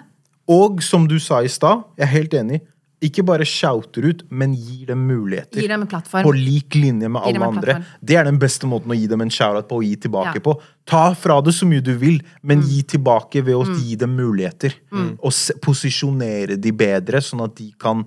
[0.50, 2.62] Og som du sa i stad, jeg er helt enig,
[3.03, 5.60] ikke bare shouter ut, men gir dem muligheter.
[5.62, 6.24] Gir dem en plattform.
[6.25, 7.75] På lik linje med alle andre.
[8.03, 10.41] Det er den beste måten å gi dem en shout-out på og gi tilbake Ja.
[10.41, 10.56] på.
[10.88, 12.65] Ta fra det så mye du vil, men Mm.
[12.72, 14.74] gi tilbake ved å gi dem muligheter.
[15.22, 18.03] Og se, posisjonere de bedre, sånn at de kan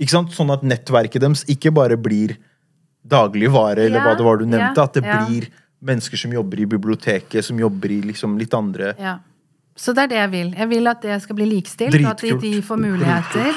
[0.00, 0.30] ikke sant?
[0.32, 2.36] Sånn at nettverket deres ikke bare blir
[3.06, 4.76] dagligvare, eller Ja, hva det var du nevnte.
[4.76, 5.48] ja, At det blir
[5.82, 9.18] mennesker som jobber i biblioteket, som jobber i liksom litt andre Ja.
[9.76, 10.48] Så det er det jeg vil.
[10.58, 13.54] Jeg vil at det skal bli likestilt, og at de, de får muligheter.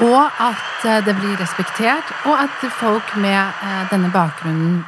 [0.00, 4.78] Og at eh, det blir respektert, og at folk med eh, denne bakgrunnen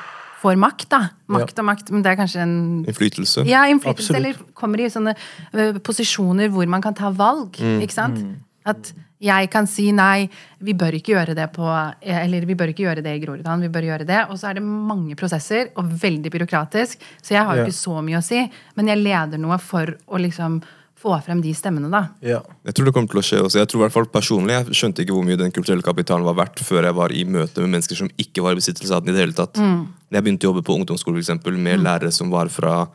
[0.41, 0.87] får makt.
[0.91, 1.01] da.
[1.29, 2.55] Makt og makt, men det er kanskje en
[2.89, 3.45] Innflytelse.
[3.45, 4.17] ja, innflytelse, Absolutt.
[4.17, 5.13] eller kommer i sånne
[5.53, 7.61] ø, posisjoner hvor man kan ta valg.
[7.61, 8.23] Ikke sant?
[8.69, 10.29] At jeg kan si nei,
[10.65, 11.65] vi bør ikke gjøre det på
[12.03, 14.21] Eller vi bør ikke gjøre det i Groruddalen, vi bør gjøre det.
[14.31, 17.01] Og så er det mange prosesser, og veldig byråkratisk.
[17.23, 17.67] Så jeg har jo Ja.
[17.69, 18.51] ikke så mye å si.
[18.77, 20.63] Men jeg leder noe for å liksom
[21.01, 22.09] få frem de stemmene, da.
[22.21, 22.43] Ja.
[22.65, 23.59] Jeg tror det kommer til å skje også.
[23.59, 26.35] Jeg tror i hvert fall personlig, jeg skjønte ikke hvor mye den kulturelle kapitalen var
[26.35, 29.15] verdt før jeg var i møte med mennesker som ikke var i besittelse av den
[29.15, 29.55] i det hele tatt.
[29.57, 29.87] Mm.
[30.13, 32.89] Jeg begynte å jobbe på ungdomsskole for eksempel, med lærere som var fra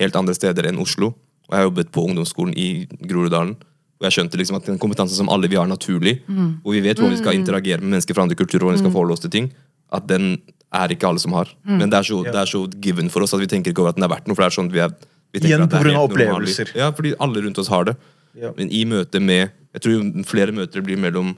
[0.00, 1.12] helt andre steder enn Oslo,
[1.50, 3.56] og jeg jobbet på ungdomsskolen i Groruddalen,
[4.00, 6.60] og jeg skjønte liksom at den kompetansen som alle vi har naturlig, Mm.
[6.62, 8.92] hvor vi vet hvordan vi skal interagere med mennesker fra andre kulturer, hvordan vi skal
[8.94, 9.50] forholde oss til ting,
[9.92, 10.40] at den
[10.72, 11.48] er ikke alle som har.
[11.66, 11.78] Mm.
[11.78, 13.90] Men det er, så, det er så given for oss at vi tenker ikke over
[13.90, 14.88] at den er verdt noe, for det er sånn vi er
[15.32, 16.72] vi tenker Igjen er av opplevelser.
[16.74, 17.96] Ja, fordi alle rundt oss har det.
[18.34, 18.50] Ja.
[18.56, 21.36] Men i møte med Jeg tror jo flere møter blir mellom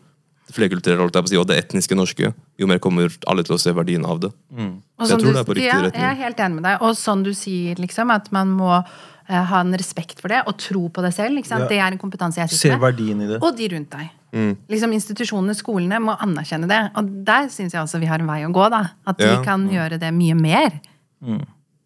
[0.48, 4.20] det flerkulturelle og det etniske norske, jo mer kommer alle til å se verdien av
[4.20, 4.30] det.
[4.52, 4.80] Mm.
[5.02, 6.00] Så jeg tror du- det er på riktig ja, retning.
[6.02, 6.78] Jeg er helt enig med deg.
[6.82, 8.84] Og sånn du sier, liksom, at man må
[9.32, 11.38] ha en respekt for det, og tro på det selv.
[11.38, 11.62] Ikke sant?
[11.64, 11.68] Ja.
[11.68, 12.80] Det er en kompetanse jeg sitter med.
[12.92, 13.38] verdien i det.
[13.42, 14.10] Og de rundt deg.
[14.68, 16.80] Liksom Institusjonene, skolene, må anerkjenne det.
[16.96, 18.70] Og der syns jeg også vi har en vei å gå.
[18.70, 18.90] da.
[19.06, 19.36] At Ja.
[19.38, 20.80] vi kan gjøre det mye mer.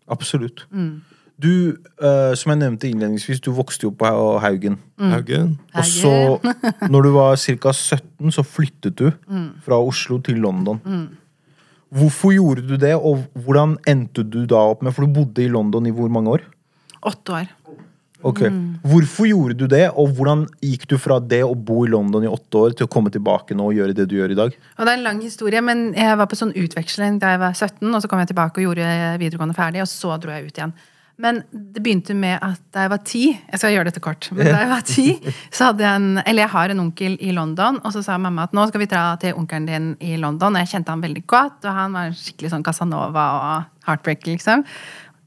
[0.09, 0.65] Absolutt.
[0.73, 1.03] Mm.
[1.39, 4.79] Du, uh, som jeg nevnte innledningsvis, du vokste jo opp på Haugen.
[4.99, 5.11] Mm.
[5.13, 5.59] Haugen.
[5.77, 6.13] Og så,
[6.93, 7.73] når du var ca.
[7.73, 9.51] 17, så flyttet du Mm.
[9.67, 10.81] fra Oslo til London.
[11.93, 15.49] Hvorfor gjorde du det, og hvordan endte du da opp med For du bodde i
[15.49, 16.41] London i hvor mange år?
[17.07, 17.53] Åtte år.
[18.27, 18.41] Ok.
[18.87, 22.31] Hvorfor gjorde du det, og hvordan gikk du fra det å bo i London i
[22.31, 24.57] åtte år til å komme tilbake nå og gjøre det du gjør i dag?
[24.77, 27.55] Og det er en lang historie, men jeg var på sånn utveksling da jeg var
[27.55, 28.91] 17, og så kom jeg tilbake og gjorde
[29.23, 30.77] videregående ferdig, og så dro jeg ut igjen.
[31.23, 34.27] Men det begynte med at da jeg var ti Jeg skal gjøre dette kort.
[34.37, 35.07] Men da jeg var ti,
[35.49, 38.45] så hadde jeg en Eller jeg har en onkel i London, og så sa mamma
[38.45, 40.53] at nå skal vi dra til onkelen din i London.
[40.53, 44.67] Og jeg kjente han veldig godt, og han var skikkelig sånn Casanova og heartbreak, liksom.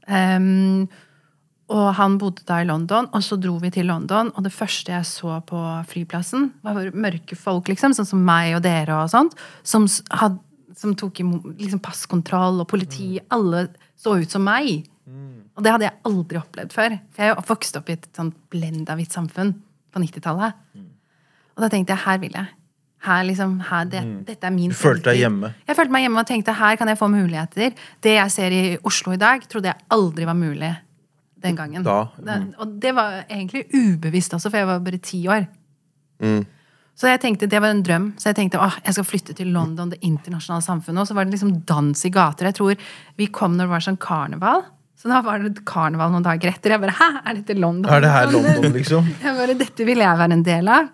[0.06, 0.86] Ehm,
[1.70, 4.32] og han bodde da i London, og så dro vi til London.
[4.34, 8.64] Og det første jeg så på flyplassen, var mørke folk, liksom, sånn som meg og
[8.66, 9.86] dere, og sånt, som,
[10.18, 10.40] had,
[10.78, 13.12] som tok liksom, passkontroll og politi.
[13.30, 13.68] Alle
[14.00, 14.88] så ut som meg.
[15.54, 16.96] Og det hadde jeg aldri opplevd før.
[17.14, 19.54] For jeg vokste opp i et sånt blenda hvitt samfunn
[19.90, 20.58] på 90-tallet.
[21.54, 22.56] Og da tenkte jeg her vil jeg.
[23.00, 25.54] Her liksom, her, det, Dette er min Du følte deg hjemme.
[25.68, 27.78] Jeg følte meg hjemme og tenkte her kan jeg få muligheter.
[28.02, 30.74] Det jeg ser i Oslo i dag, trodde jeg aldri var mulig
[31.42, 31.84] den gangen.
[31.86, 35.46] Da, Det, og det var egentlig ubevisst også, for jeg var bare ti år.
[36.20, 36.42] Mm.
[37.00, 38.10] Så jeg tenkte, det var en drøm.
[38.20, 41.00] Så jeg tenkte åh, jeg skal flytte til London, det internasjonale samfunnet.
[41.00, 42.50] Og så var det liksom dans i gater.
[42.50, 42.82] Jeg tror
[43.16, 44.66] vi kom når det var sånn karneval.
[45.00, 46.74] Så da var det karneval noen dager etter.
[46.74, 47.88] Jeg bare hæ, er dette London?
[47.88, 49.08] Er det her London, liksom?
[49.24, 50.90] Jeg bare, Dette ville jeg være en del av.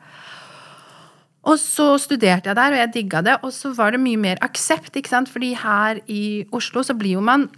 [1.46, 3.37] Og så studerte jeg der, og jeg digga det.
[3.46, 5.30] Og så var det mye mer aksept, ikke sant?
[5.30, 7.48] fordi her i Oslo så blir jo man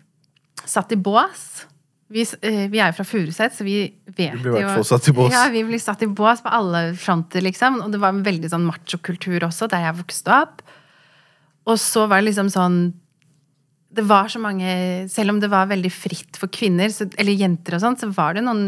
[0.64, 1.66] satt i bås.
[2.08, 4.76] Vi, eh, vi er jo fra Furuset, så vi vet Vi blir i hvert jo
[4.78, 5.34] fall satt i bås.
[5.34, 7.82] Ja, vi blir satt i bås på alle fronter, liksom.
[7.84, 10.62] Og det var en veldig sånn machokultur også, der jeg vokste opp.
[11.68, 12.78] Og så var det liksom sånn
[13.92, 17.76] Det var så mange Selv om det var veldig fritt for kvinner, så, eller jenter
[17.76, 18.64] og sånn, så var det noen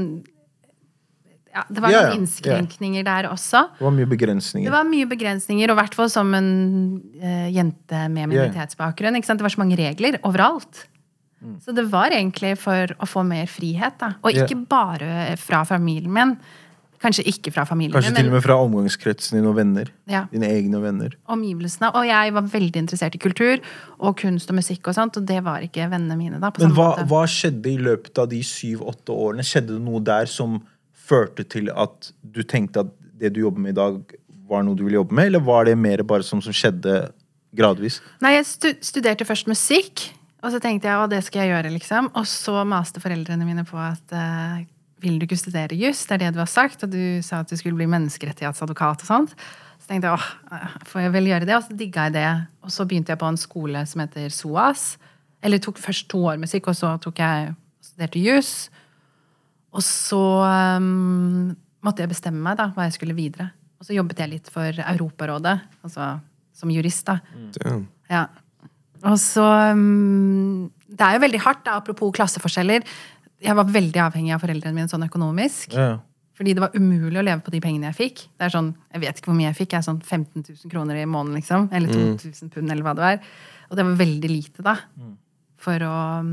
[1.51, 3.65] ja, Det var ja, noen innskrenkninger der også.
[3.79, 4.69] Det var mye begrensninger.
[4.69, 6.53] Det var mye begrensninger, og i hvert fall som en
[7.25, 9.19] uh, jente med minoritetsbakgrunn.
[9.19, 9.41] Ikke sant?
[9.43, 10.85] Det var så mange regler overalt.
[11.41, 11.61] Mm.
[11.65, 13.97] Så det var egentlig for å få mer frihet.
[14.01, 14.15] Da.
[14.25, 16.35] Og ikke bare fra familien min.
[17.01, 19.89] Kanskje ikke fra familien Kanskje min, til og med fra omgangskretsen din og venner.
[20.11, 20.27] Ja.
[20.33, 21.15] Dine egne venner.
[21.33, 21.89] omgivelsene.
[21.97, 23.63] Og jeg var veldig interessert i kultur
[23.99, 26.41] og kunst og musikk, og sånt, og det var ikke vennene mine.
[26.43, 29.47] da, på Men hva, hva skjedde i løpet av de syv-åtte årene?
[29.47, 30.61] Skjedde det noe der som
[30.93, 33.99] førte til at du tenkte at det du jobber med i dag,
[34.51, 37.01] var noe du ville jobbe med, eller var det mer bare sånn som skjedde
[37.57, 38.01] gradvis?
[38.21, 42.11] Nei, jeg studerte først musikk, og så tenkte jeg å, det skal jeg gjøre, liksom.
[42.17, 44.61] Og så maste foreldrene mine på at uh,
[45.01, 46.03] vil du ikke studere juss?
[46.09, 49.09] Det er det du har sagt, og du sa at du skulle bli menneskerettighetsadvokat og
[49.09, 49.35] sånt.
[49.81, 51.57] Så tenkte jeg åh, får jeg vel gjøre det?
[51.57, 52.29] Og så digga jeg det.
[52.65, 54.85] Og så begynte jeg på en skole som heter SOAS.
[55.45, 58.55] Eller tok først to år musikk, og så tok jeg studerte juss.
[59.77, 60.25] Og så
[60.81, 61.53] um,
[61.85, 63.51] måtte jeg bestemme meg da, hva jeg skulle videre.
[63.81, 66.19] Og så jobbet jeg litt for Europarådet, altså
[66.61, 67.17] som jurist, da.
[67.33, 67.87] Mm.
[68.11, 68.27] Ja.
[69.09, 72.85] Og så um, Det er jo veldig hardt, da, apropos klasseforskjeller.
[73.41, 75.77] Jeg var veldig avhengig av foreldrene mine sånn økonomisk.
[75.77, 75.95] Ja.
[76.41, 78.23] Fordi det var umulig å leve på de pengene jeg fikk.
[78.41, 79.75] Det er sånn, Jeg vet ikke hvor mye jeg fikk.
[79.75, 81.69] Jeg er sånn 15 000 kroner i måneden, liksom.
[81.77, 83.19] Eller 2000 pund, eller hva det var.
[83.69, 84.77] Og det var veldig lite, da.
[85.61, 86.31] For å um,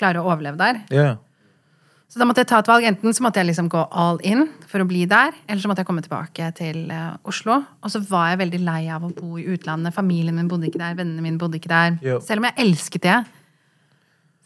[0.00, 0.80] klare å overleve der.
[0.94, 1.10] Ja.
[2.08, 2.86] Så da måtte jeg ta et valg.
[2.88, 5.84] Enten så måtte jeg liksom gå all in for å bli der, eller så måtte
[5.84, 7.58] jeg komme tilbake til eh, Oslo.
[7.84, 9.92] Og så var jeg veldig lei av å bo i utlandet.
[9.96, 11.98] Familien min bodde ikke der, vennene mine bodde ikke der.
[12.04, 12.16] Jo.
[12.24, 13.18] Selv om jeg elsket det.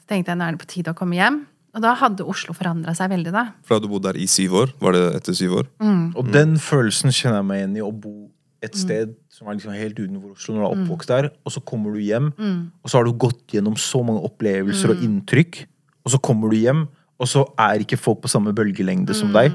[0.03, 1.42] Så tenkte jeg nå er det på tide å komme hjem.
[1.72, 3.46] Og da hadde Oslo forandra seg veldig, da.
[3.64, 4.75] For du bodde der i syv år?
[4.83, 5.70] Var det etter syv år?
[6.18, 8.16] Og den følelsen kjenner jeg meg igjen i, å bo
[8.62, 11.62] et sted som er liksom helt utenfor Oslo når du er oppvokst der, og så
[11.66, 15.64] kommer du hjem, og så har du gått gjennom så mange opplevelser og inntrykk,
[16.05, 16.85] og så kommer du hjem,
[17.23, 19.55] og så er ikke folk på samme bølgelengde som deg.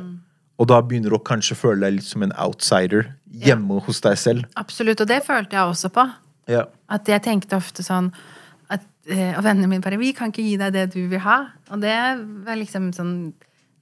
[0.57, 3.11] Og da begynner du å kanskje føle deg litt som en outsider
[3.43, 4.47] hjemme hos deg selv.
[4.57, 5.03] Absolutt.
[5.03, 6.07] Og det følte jeg også på.
[6.49, 6.63] Ja.
[6.89, 8.09] At jeg tenkte ofte sånn
[8.71, 11.51] at, eh, Og vennene mine bare 'Vi kan ikke gi deg det du vil ha'.
[11.71, 13.33] Og det var liksom sånn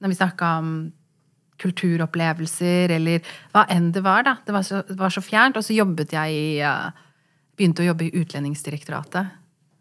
[0.02, 0.92] Når vi snakka om
[1.58, 3.20] kulturopplevelser, eller
[3.54, 4.36] hva enn det var, da.
[4.44, 5.56] Det var så, det var så fjernt.
[5.56, 6.90] Og så jobbet jeg i eh,
[7.56, 9.26] Begynte å jobbe i Utlendingsdirektoratet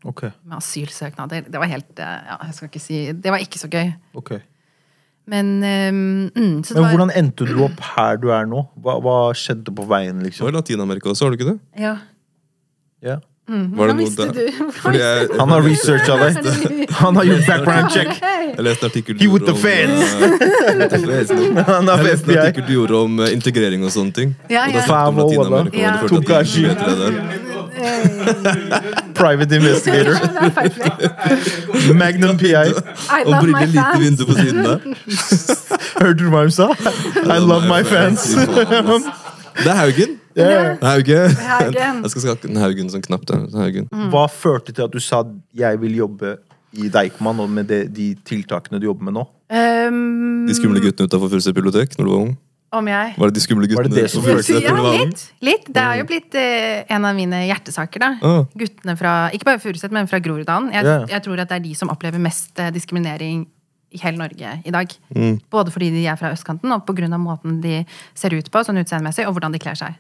[0.06, 0.22] Ok.
[0.46, 1.48] med asylsøknader.
[1.50, 3.94] Det var helt eh, Ja, jeg skal ikke si Det var ikke så gøy.
[4.22, 4.40] Okay.
[5.26, 8.68] Men um, mm, så det Men var- hvordan endte du opp her du er nå?
[8.78, 10.48] Hva, hva skjedde på veien, Du var liksom?
[10.48, 11.60] i Latin-Amerika også, har du ikke det?
[11.82, 11.96] Ja.
[13.02, 13.18] Ja.
[13.48, 14.34] Var det Hvordan noe visste der?
[14.34, 14.72] du?
[14.74, 16.90] Fordi jeg, Han har researcha deg.
[17.02, 18.22] Han har gjort background check.
[18.56, 19.90] jeg leste en artikkel om, uh, eh,
[21.82, 24.34] en artikkel du gjorde om eh, integrering og sånne ting.
[24.50, 24.86] Ja, Og da ja.
[24.86, 27.54] snakket om Latin-Amerika, Ja.
[27.76, 28.82] Der.
[29.22, 30.16] Private investigator.
[31.94, 32.54] Magnum PI.
[32.56, 34.80] Og love brille lite vindu på siden der.
[36.02, 36.70] Hørte du hva hun sa?
[37.26, 38.28] I love my fans.
[39.56, 40.18] Det er Haugen.
[40.38, 40.78] Yeah.
[40.84, 41.30] Hauge.
[41.40, 42.02] Haugen.
[42.04, 43.38] Jeg skal skakke den Haugen som knapt det.
[43.56, 43.88] Haugen.
[44.12, 45.22] Hva førte til at du sa
[45.56, 46.36] jeg vil jobbe
[46.76, 49.24] i Deichman og med de, de tiltakene du jobber med nå?
[49.46, 52.36] Um, De skumle guttene utafor Furuset bibliotek når du var ung.
[52.76, 53.92] Om jeg Var det de skumle guttene?
[53.92, 55.26] det det som på Furuset Ja, litt.
[55.46, 55.68] litt.
[55.72, 58.12] Det er jo blitt eh, en av mine hjertesaker, da.
[58.22, 58.46] Ah.
[58.58, 60.72] Guttene fra ikke bare Furuset, men fra Groruddalen.
[60.76, 61.06] Jeg, yeah.
[61.16, 63.46] jeg tror at det er de som opplever mest eh, diskriminering
[63.96, 64.96] i hele Norge i dag.
[65.52, 67.08] Både fordi de er fra østkanten, og pga.
[67.18, 69.96] måten de ser ut på, sånn utseendemessig, og hvordan de kler seg.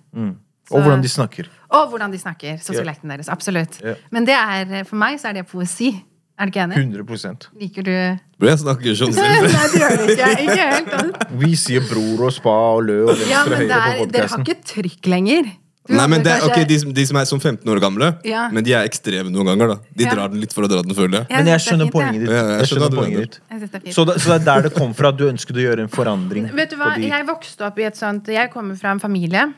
[0.73, 1.47] Og hvordan de snakker.
[1.77, 2.57] Og hvordan de snakker.
[2.57, 3.29] Sosiolekten deres.
[3.29, 3.79] Absolutt.
[3.83, 4.01] Yeah.
[4.11, 5.93] Men det er, for meg så er det poesi.
[6.37, 6.77] Er du ikke enig?
[7.07, 7.93] 100% Liker du
[8.39, 10.31] Bro, jeg snakker sånn Nei, det gjør du ikke.
[10.45, 10.89] Ikke helt.
[10.99, 11.27] altså.
[11.39, 14.01] Vi sier bror og spa og lø og Ja, venstre ja, men høyre det på
[14.01, 14.11] podkasten.
[14.11, 15.53] dere har ikke trykk lenger.
[15.85, 18.07] Du Nei, men det kanskje- okay, de, som- de som er som 15 år gamle,
[18.25, 18.49] Ja.
[18.49, 19.67] men de er ekstreme noen ganger.
[19.67, 20.15] da De Ja.
[20.15, 21.27] drar den litt for å dra den, føler jeg.
[21.29, 22.29] Men jeg er skjønner fint, poenget ditt.
[22.29, 23.93] Ja, jeg Jeg skjønner poenget ditt.
[23.93, 25.87] Så det, så det er der det kom fra at du ønsket å gjøre en
[25.87, 26.51] forandring?
[26.53, 29.53] Vet du hva, de- jeg vokste opp i et sånt Jeg kommer fra en familie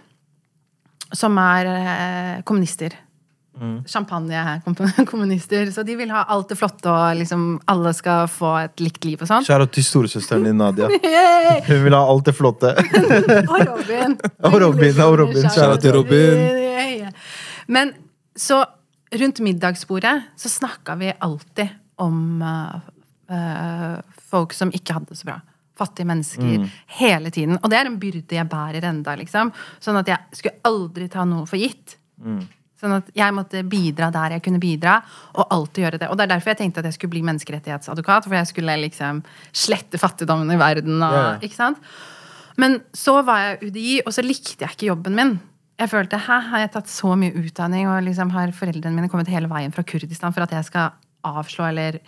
[1.14, 2.92] som er eh, kommunister.
[3.62, 3.84] Mm.
[3.86, 5.72] Champagne-kommunister.
[5.76, 9.22] Så de vil ha alt det flotte, og liksom alle skal få et likt liv
[9.24, 9.46] og sånn.
[9.48, 10.90] Kjære til storesøsteren din Nadia.
[11.70, 12.74] Hun vil ha alt det flotte.
[13.54, 14.18] Og Robin.
[14.46, 15.50] Og Robin, og Robin.
[15.50, 17.12] Shout-out til Robin.
[17.72, 17.94] Men
[18.38, 18.62] så
[19.18, 21.72] rundt middagsbordet så snakka vi alltid
[22.04, 22.78] om uh,
[23.32, 25.38] uh, folk som ikke hadde det så bra.
[25.78, 26.68] Fattige mennesker.
[27.00, 27.58] Hele tiden.
[27.62, 29.52] Og det er en byrde jeg bærer enda, liksom.
[29.84, 31.98] Sånn at jeg skulle aldri ta noe for gitt.
[32.78, 35.00] Sånn at jeg måtte bidra der jeg kunne bidra,
[35.34, 36.10] og alltid gjøre det.
[36.12, 39.24] Og det er derfor jeg tenkte at jeg skulle bli menneskerettighetsadvokat, for jeg skulle liksom
[39.50, 41.00] slette fattigdommen i verden.
[41.02, 41.32] Og, ja.
[41.42, 41.82] ikke sant?
[42.62, 45.34] Men så var jeg UDI, og så likte jeg ikke jobben min.
[45.78, 49.30] Jeg følte, hæ, har jeg tatt så mye utdanning, og liksom har foreldrene mine kommet
[49.30, 50.96] hele veien fra Kurdistan for at jeg skal
[51.28, 52.00] avslå eller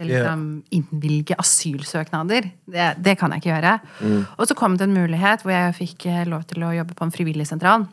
[0.00, 0.44] liksom
[0.74, 2.50] innvilge asylsøknader?
[2.70, 3.78] Det, det kan jeg ikke gjøre.
[4.38, 7.06] Og så kom det en mulighet hvor jeg fikk eh, lov til å jobbe på
[7.06, 7.86] en frivilligsentral.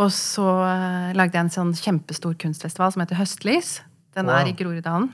[0.00, 3.80] Og så eh, lagde jeg en sånn kjempestor kunstfestival som heter Høstlys.
[4.16, 4.40] Den Wow.
[4.40, 5.10] er i Groruddalen.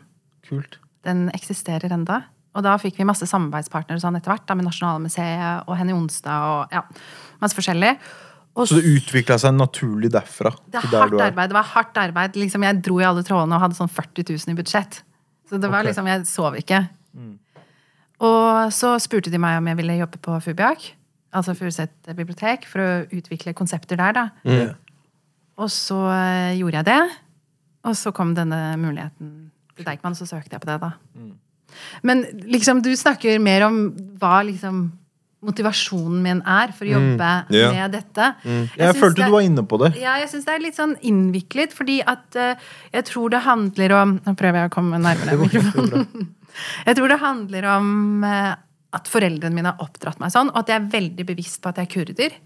[0.47, 0.79] Kult.
[1.07, 2.23] Den eksisterer enda.
[2.57, 6.47] Og da fikk vi masse samarbeidspartnere sånn etter hvert, da, med Nasjonalmuseet og Henny Onsdag
[6.49, 6.85] og ja,
[7.43, 7.91] masse forskjellig.
[8.57, 10.55] Og Så det utvikla seg naturlig derfra?
[10.73, 11.51] det hardt arbeid.
[11.51, 12.39] Det var hardt arbeid.
[12.41, 15.03] Liksom, jeg dro i alle trådene og hadde sånn 40 000 i budsjett.
[15.51, 15.85] Så det var Ok.
[15.85, 15.89] Mm.
[15.91, 16.81] liksom, jeg sov ikke.
[18.25, 20.87] Og så spurte de meg om jeg ville jobbe på Fubiak,
[21.37, 24.27] altså Furuset bibliotek, for å utvikle konsepter der, da.
[24.47, 24.75] Mm.
[25.63, 27.01] Og så eh, gjorde jeg det.
[27.87, 29.35] Og så kom denne muligheten
[29.77, 30.95] til Deichman, og så søkte jeg på det, da.
[31.17, 31.35] Mm.
[32.09, 33.83] Men liksom, du snakker mer om
[34.21, 34.87] hva liksom
[35.47, 37.69] motivasjonen min er for å jobbe ja.
[37.75, 38.31] med dette.
[38.43, 39.93] Jeg, jeg følte det- du var inne på det.
[40.01, 42.57] ja, jeg syns det er litt sånn innviklet, fordi at uh,
[42.93, 46.33] jeg tror det handler om Nå prøver jeg å komme nærmere mikrofonen.
[46.89, 48.55] Jeg tror det handler om eh,
[48.95, 51.77] at foreldrene mine har oppdratt meg sånn, og at jeg er veldig bevisst på at
[51.83, 52.37] jeg er kurder.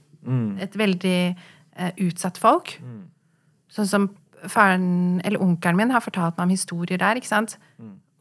[0.65, 2.79] Et veldig eh, utsatt folk.
[3.71, 4.09] Sånn som
[4.49, 7.59] faren, eller onkelen min har fortalt meg om historier der, ikke sant?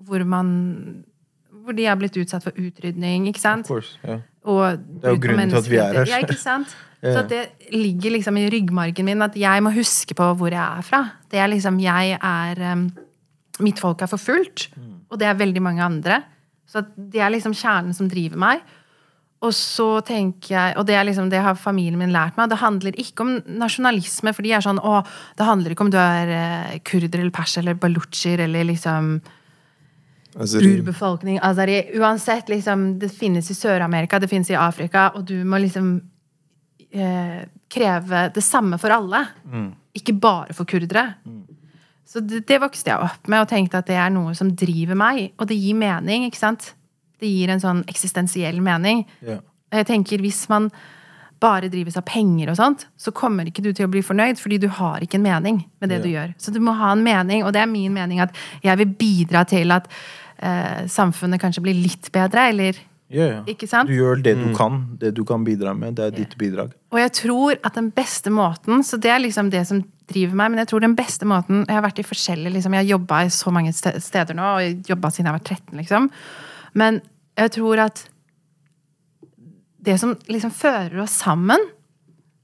[0.06, 0.52] Hvor man
[1.64, 3.68] hvor de har blitt utsatt for utrydning, ikke sant?
[3.68, 4.20] Course, ja.
[4.50, 6.08] Og er jo grunnen til at vi er her.
[6.10, 6.76] Ja, ikke sant?
[7.00, 7.14] Ja.
[7.16, 10.82] Så det ligger liksom i ryggmargen min at jeg må huske på hvor jeg er
[10.84, 10.98] fra.
[11.32, 12.82] Det er liksom, jeg er um,
[13.64, 14.98] Mitt folk er forfulgt, Mm.
[15.08, 16.18] og det er veldig mange andre.
[16.70, 18.62] Så det er liksom kjernen som driver meg.
[19.40, 22.98] Og så tenker jeg, og det, liksom, det har familien min lært meg, det handler
[23.00, 24.98] ikke om nasjonalisme, for de er sånn å,
[25.40, 29.20] det handler ikke om du er eh, kurder eller perser eller balutsjer eller liksom
[30.40, 31.80] Altså, urbefolkning, azari.
[31.98, 35.88] Uansett, liksom, det finnes i Sør-Amerika, det finnes i Afrika, og du må liksom
[36.94, 39.24] eh, kreve det samme for alle.
[39.98, 41.08] Ikke bare for kurdere.
[42.10, 44.98] Så det, det vokste jeg opp med og tenkte at det er noe som driver
[44.98, 45.28] meg.
[45.38, 46.72] Og det gir mening, ikke sant?
[47.22, 49.04] Det gir en sånn eksistensiell mening.
[49.22, 49.36] Ja.
[49.70, 50.72] Og jeg tenker hvis man
[51.40, 54.58] bare drives av penger og sånt, så kommer ikke du til å bli fornøyd, fordi
[54.60, 56.04] du har ikke en mening med det Ja.
[56.04, 56.34] du gjør.
[56.42, 58.34] Så du må ha en mening, og det er min mening at
[58.66, 59.88] jeg vil bidra til at
[60.42, 62.74] eh, samfunnet kanskje blir litt bedre, eller
[63.10, 63.90] Ikke sant?
[63.90, 64.84] Du gjør det du kan.
[65.02, 66.76] Det du kan bidra med, det er ditt bidrag.
[66.94, 70.52] Og jeg tror at den beste måten Så det er liksom det som driver meg,
[70.52, 73.24] men jeg tror den beste måten Jeg har vært i forskjellige liksom, Jeg har jobba
[73.26, 76.10] i så mange steder nå, og jobba siden jeg var 13, liksom.
[76.78, 77.02] Men
[77.40, 78.06] jeg tror at
[79.80, 81.62] det som liksom fører oss sammen,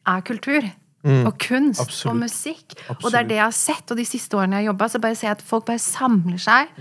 [0.07, 0.65] er kultur.
[1.05, 2.09] Og kunst Absolutt.
[2.09, 2.75] og musikk.
[3.03, 3.91] Og det er det jeg har sett.
[3.91, 6.41] Og de siste årene jeg har jobba, så bare ser jeg at folk bare samler
[6.41, 6.71] seg.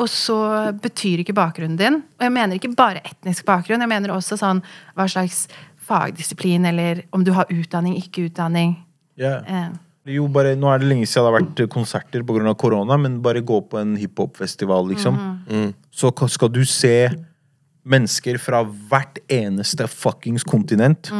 [0.00, 0.36] Og så
[0.80, 2.00] betyr ikke bakgrunnen din.
[2.18, 3.82] Og jeg mener ikke bare etnisk bakgrunn.
[3.84, 4.62] Jeg mener også sånn
[4.96, 5.44] hva slags
[5.90, 8.78] fagdisiplin, eller om du har utdanning, ikke utdanning.
[9.20, 9.44] Yeah.
[9.44, 9.70] Eh,
[10.08, 12.54] Jo, bare, nå er det lenge siden det har vært konserter pga.
[12.56, 15.18] korona, men bare gå på en hiphop-festival, liksom.
[15.46, 15.74] Mm.
[15.92, 17.10] Så skal du se
[17.84, 21.10] mennesker fra hvert eneste fuckings kontinent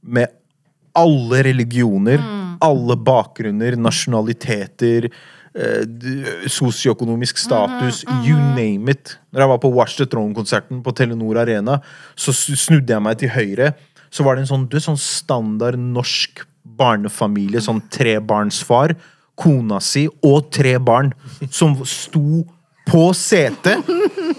[0.00, 0.32] med
[0.96, 2.18] alle religioner,
[2.60, 5.10] alle bakgrunner, nasjonaliteter,
[5.54, 9.16] eh, sosioøkonomisk status, you name it.
[9.32, 11.80] Når jeg var på Watch the Throne-konserten på Telenor Arena,
[12.16, 13.72] så snudde jeg meg til høyre.
[14.12, 18.96] Så var det en sånn, du, sånn standard norsk barnefamilie, sånn trebarnsfar,
[19.38, 21.12] kona si og tre barn,
[21.50, 22.42] som sto
[22.88, 23.78] på setet.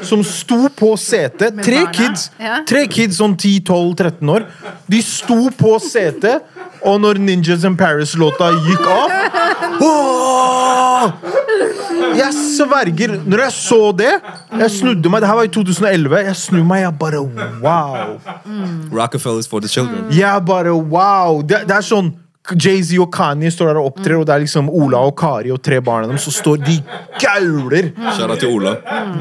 [0.01, 1.61] Som sto på setet.
[1.63, 2.29] Tre kids.
[2.69, 4.47] Tre kids sånn 10-12-13 år.
[4.91, 6.43] De sto på setet,
[6.83, 9.13] og når Ninjas in Paris-låta gikk av
[9.83, 11.05] Åh!
[12.17, 13.15] Jeg sverger.
[13.25, 15.23] Når jeg så det Jeg snudde meg.
[15.23, 16.17] Det her var i 2011.
[16.27, 17.21] Jeg snur meg, jeg bare
[17.63, 18.17] wow.
[18.93, 20.09] Rockefellers for the children.
[20.11, 21.41] Jeg bare wow.
[21.41, 22.13] Det, det er sånn
[22.51, 25.61] Jay-Z og Kanye står der og opptrer, og det er liksom Ola og Kari og
[25.63, 26.75] tre barna deres, så står de
[27.21, 27.87] gauler.
[27.95, 28.73] Kjære til Ola.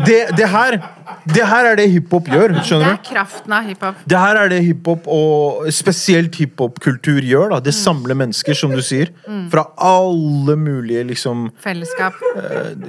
[0.07, 0.79] Det, det her
[1.23, 2.57] Det her er det hiphop gjør.
[2.59, 4.01] Det er kraften av hiphop.
[4.11, 7.55] Det her er det hiphop, og spesielt hiphop-kultur, gjør.
[7.55, 9.15] da Det samler mennesker, som du sier.
[9.53, 12.19] Fra alle mulige liksom Fellesskap.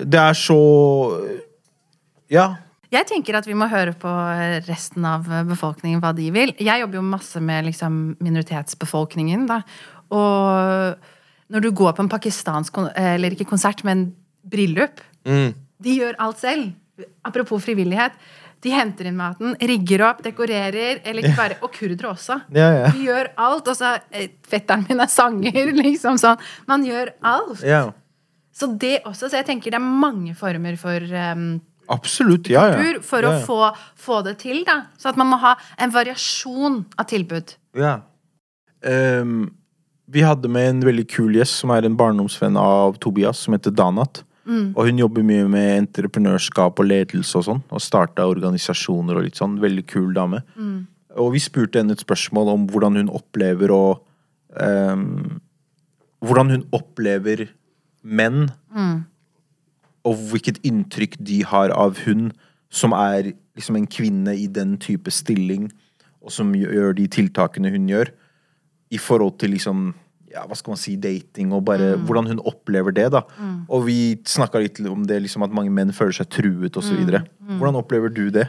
[0.01, 0.59] Det er så
[2.31, 2.55] Ja.
[2.93, 4.09] Jeg tenker at vi må høre på
[4.67, 6.51] resten av befolkningen hva de vil.
[6.61, 9.47] Jeg jobber jo masse med liksom, minoritetsbefolkningen.
[9.49, 9.61] Da.
[10.11, 14.07] Og når du går på en pakistansk Eller ikke konsert, men
[14.43, 16.71] bryllup De gjør alt selv.
[17.25, 18.15] Apropos frivillighet.
[18.63, 21.01] De henter inn maten, rigger opp, dekorerer.
[21.03, 22.39] Eller ikke bare, og kurdere også.
[22.55, 22.91] Ja, ja.
[22.93, 23.67] De gjør alt.
[23.67, 26.39] Og så eh, fetteren min er sanger, liksom sånn.
[26.69, 27.65] Man gjør alt.
[27.67, 27.89] ja.
[28.53, 29.31] Så det også.
[29.31, 31.01] Så jeg tenker det er mange former for
[31.33, 31.55] um,
[31.91, 32.51] Absolutt.
[32.53, 32.75] Ja, ja.
[32.77, 33.57] kultur for ja, å få,
[33.99, 34.75] få det til, da.
[35.01, 37.55] Så at man må ha en variasjon av tilbud.
[37.81, 37.95] Ja.
[38.85, 39.47] Ehm,
[40.11, 43.71] vi hadde med en veldig kul gjest som er en barndomsvenn av Tobias, som heter
[43.71, 44.23] Danat.
[44.75, 47.61] Og hun jobber mye med entreprenørskap og ledelse og sånn.
[47.71, 49.61] Og starta organisasjoner og litt sånn.
[49.63, 50.43] Veldig kul dame.
[51.15, 53.83] Og vi spurte henne et spørsmål om hvordan hun opplever å
[54.59, 55.39] um,
[56.23, 57.49] Hvordan hun opplever
[58.01, 58.51] menn.
[60.03, 62.31] Og hvilket inntrykk de har av hun
[62.73, 65.67] som er liksom en kvinne i den type stilling,
[66.23, 68.09] og som gjør de tiltakene hun gjør,
[68.93, 69.91] i forhold til liksom
[70.33, 73.11] ja, hva skal man si, dating, og bare hvordan hun opplever det.
[73.13, 73.21] da.
[73.69, 76.95] Og vi snakka litt om det, liksom at mange menn føler seg truet osv.
[76.97, 77.21] videre
[77.59, 78.47] Hvordan opplever du det?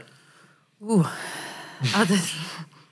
[0.81, 1.05] Uh.
[1.93, 2.09] At,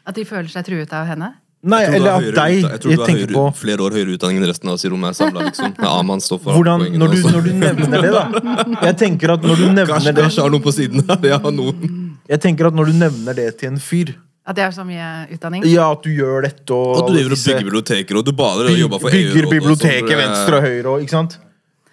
[0.05, 1.31] at de føler seg truet av henne?
[1.63, 2.57] Nei, eller av deg.
[2.59, 4.91] Jeg tror du har høyere, på flere år høyere utdanning enn resten av oss i
[4.91, 5.77] rommet er samla, liksom.
[5.77, 8.65] Med Aman står for hvordan, når, du, når du nevner det, da.
[8.89, 11.29] Jeg tenker at når du nevner Kanskje, det kanskje har noen på siden her.
[11.31, 11.95] Jeg har noen.
[12.33, 14.11] Jeg tenker at når du nevner det til en fyr
[14.43, 15.63] At jeg har så mye utdanning?
[15.71, 18.73] Ja, at du gjør dette og Og du driver og bygger biblioteker, og du bader
[18.73, 19.29] og jobber for EU.
[19.37, 21.37] Bygger biblioteket venstre og høyre og ikke sant?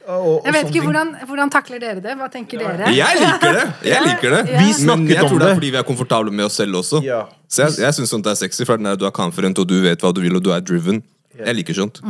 [0.09, 2.15] Og, og Jeg vet ikke, hvordan, hvordan takler dere det?
[2.17, 2.89] Hva tenker dere?
[2.97, 3.65] Jeg liker det!
[3.91, 4.39] Jeg liker det.
[4.49, 5.51] Vi Men snakket jeg om tror det det.
[5.51, 7.03] er fordi vi er komfortable med oss selv også.
[7.05, 7.19] Ja.
[7.45, 9.75] Så jeg, jeg syns sånt er sexy, for den der du er confident, og du
[9.85, 11.03] vet hva du vil, og du er driven.
[11.37, 12.01] Jeg liker sånt.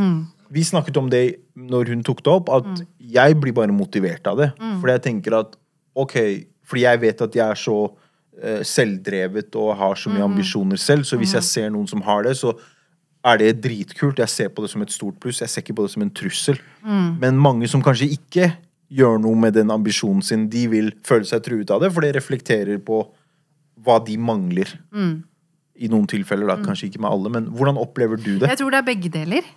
[0.49, 1.25] Vi snakket om det
[1.59, 2.85] når hun tok det opp, at
[3.19, 4.53] jeg blir bare motivert av det.
[4.79, 5.59] Fordi jeg tenker at
[5.99, 6.15] ok,
[6.71, 7.75] fordi jeg vet at jeg er så
[8.63, 12.35] selvdrevet og har så mye ambisjoner selv, så hvis jeg ser noen som har det,
[12.39, 12.53] så
[13.27, 14.19] er det dritkult.
[14.21, 15.41] Jeg ser på det som et stort pluss.
[15.43, 16.59] Jeg ser ikke på det som en trussel.
[17.19, 18.51] Men mange som kanskje ikke
[18.89, 22.15] gjør noe med den ambisjonen sin, de vil føle seg truet av det, for det
[22.15, 23.03] reflekterer på
[23.85, 24.71] hva de mangler.
[25.79, 26.59] I noen tilfeller, da.
[26.63, 28.49] Kanskje ikke med alle, men hvordan opplever du det?
[28.49, 29.51] Jeg tror det er begge deler.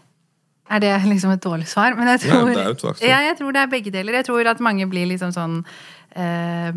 [0.73, 1.97] Er det liksom et dårlig svar?
[1.99, 4.21] Men jeg tror, tror, det er jo ja, jeg tror det er begge deler.
[4.21, 5.57] Jeg tror at mange blir liksom sånn
[6.15, 6.71] eh,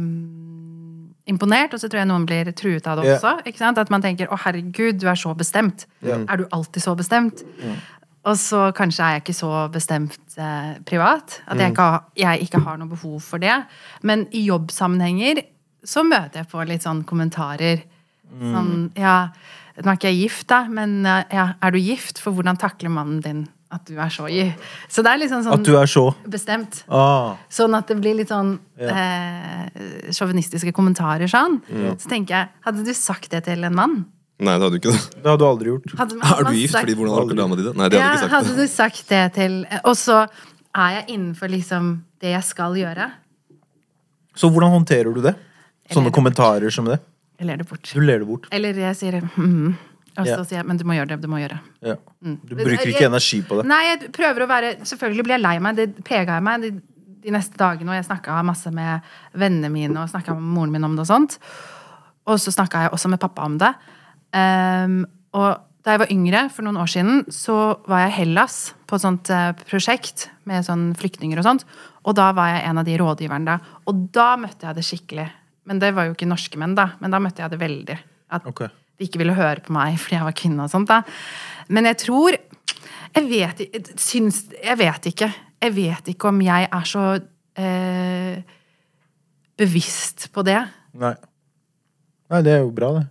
[1.27, 3.39] imponert, og så tror jeg noen blir truet av det også.
[3.49, 3.77] Ikke sant?
[3.81, 5.85] At man tenker 'Å, herregud, du er så bestemt'.
[6.29, 7.43] Er du alltid så bestemt?
[8.25, 11.41] Og så kanskje er jeg ikke så bestemt eh, privat.
[11.47, 13.65] At jeg ikke, har, jeg ikke har noe behov for det.
[14.01, 15.43] Men i jobbsammenhenger
[15.83, 17.83] så møter jeg på litt sånn kommentarer.
[18.41, 19.29] Sånn, ja,
[19.77, 22.19] nå er ikke jeg gift, da, men eh, ja, er du gift?
[22.19, 24.63] For hvordan takler mannen din at du er så gift?
[24.89, 26.81] Så det er liksom sånn At du er så bestemt.
[26.89, 27.35] ah.
[27.51, 31.59] Sånn at det blir litt sånn eh, sjåvinistiske kommentarer sånn.
[31.99, 33.97] Så tenker jeg, hadde du sagt det til en mann?
[34.39, 34.91] Nei, det hadde du ikke.
[34.95, 35.21] det.
[35.23, 35.93] Det hadde du aldri gjort.
[35.99, 36.73] Hadde, Er du gift?
[36.73, 37.75] sagt- Fordi hvordan har dama di det?
[37.79, 39.53] Nei, det ja, hadde jeg ikke hadde du sagt det til
[39.85, 40.17] Og så
[40.75, 43.11] er jeg innenfor liksom det jeg skal gjøre.
[44.35, 45.35] Så hvordan håndterer du det?
[45.93, 46.99] Sånne kommentarer som det?
[47.39, 47.87] Jeg ler det bort.
[47.93, 48.47] Du ler det bort.
[48.51, 49.75] Eller jeg sier mm,
[50.17, 50.43] Og så Ja.
[50.43, 51.59] sier jeg men du må gjøre det, du må gjøre.
[51.81, 51.95] Ja.
[52.23, 52.39] Mm.
[52.45, 53.65] Du bruker ikke energi på det.
[53.67, 55.75] Nei, jeg prøver å være Selvfølgelig blir jeg lei meg.
[55.75, 56.71] Det prega jeg meg de,
[57.25, 57.89] de neste dagene.
[57.91, 59.01] Og jeg snakka masse med
[59.33, 61.37] vennene mine og snakka med moren min om det og sånt.
[62.25, 63.73] Og så snakka jeg også med pappa om det.
[64.35, 68.73] Um, og da jeg var yngre, for noen år siden, så var jeg i Hellas
[68.89, 71.65] på et sånt eh, prosjekt med sånn flyktninger og sånt.
[72.09, 73.59] Og da var jeg en av de rådgiverne da.
[73.85, 75.27] Og da møtte jeg det skikkelig.
[75.69, 76.87] Men det var jo ikke norske menn, da.
[77.01, 77.99] Men da møtte jeg det veldig.
[78.33, 78.63] At Ok.
[78.95, 80.91] De ikke ville høre på meg fordi jeg var kvinne og sånt.
[80.91, 81.01] da.
[81.67, 82.37] Men jeg tror
[83.15, 83.61] Jeg vet,
[83.95, 85.29] syns, jeg vet ikke.
[85.63, 87.03] Jeg vet ikke om jeg er så
[87.55, 88.41] eh,
[89.55, 90.57] bevisst på det.
[90.99, 91.13] Nei.
[92.27, 93.05] Nei, det er jo bra, det.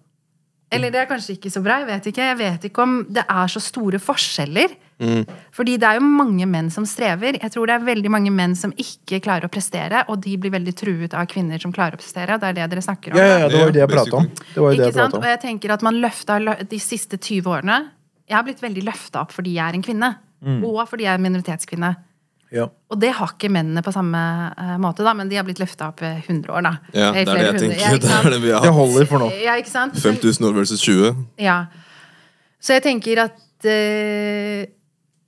[0.74, 2.26] Eller det er kanskje ikke så bra, jeg vet ikke.
[2.30, 4.74] Jeg vet ikke om det er så store forskjeller.
[5.02, 5.24] Mm.
[5.54, 7.38] Fordi det er jo mange menn som strever.
[7.40, 10.54] Jeg tror det er veldig mange menn som ikke klarer å prestere, og de blir
[10.54, 12.38] veldig truet av kvinner som klarer å prestere.
[12.40, 13.20] Det er det dere snakker om.
[13.20, 14.30] Ja, ja, ja, det var jo det jeg prata om.
[14.30, 15.16] Det var jo det jeg sant?
[15.16, 16.38] pratet Og jeg tenker at man løfta
[16.70, 17.78] de siste 20 årene
[18.24, 20.10] Jeg har blitt veldig løfta opp fordi jeg er en kvinne.
[20.44, 20.60] Mm.
[20.64, 21.90] Og fordi jeg er en minoritetskvinne.
[22.54, 22.68] Ja.
[22.92, 24.20] Og det har ikke mennene på samme
[24.54, 26.74] eh, måte, da, men de har blitt løfta opp i 100 år, da.
[26.94, 27.80] Ja, det er det jeg tenker.
[27.82, 29.30] Ja, Det er det vi har Det holder for nå.
[29.42, 29.98] Ja, ikke sant?
[29.98, 31.24] 5000 år versus 20.
[31.42, 31.64] Ja.
[32.62, 34.60] Så jeg tenker at uh,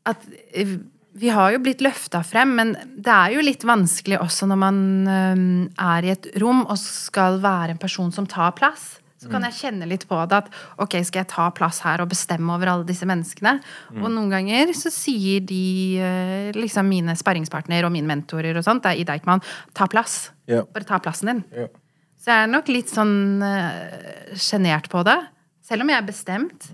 [0.07, 0.23] At
[0.55, 0.77] eh,
[1.17, 4.81] vi har jo blitt løfta frem, men det er jo litt vanskelig også når man
[5.09, 8.99] er i et rom og skal være en person som tar plass.
[9.17, 10.51] Så kan jeg kjenne litt på det at
[10.83, 13.55] ok, skal jeg ta plass her og bestemme over alle disse menneskene?
[13.97, 18.85] Og noen ganger så sier de, eh, liksom mine sparringspartner og mine mentorer og sånt,
[18.85, 19.41] det er i Deichman,
[19.73, 20.31] ta plass.
[20.51, 20.69] Yeah.
[20.75, 21.43] Bare ta plassen din.
[21.55, 21.73] Yeah.
[22.21, 25.19] Så jeg er nok litt sånn uh, på det.
[25.65, 26.69] Selv om jeg er bestemt.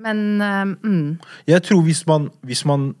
[0.00, 2.94] Men uh, mm, Jeg tror hvis man, hvis man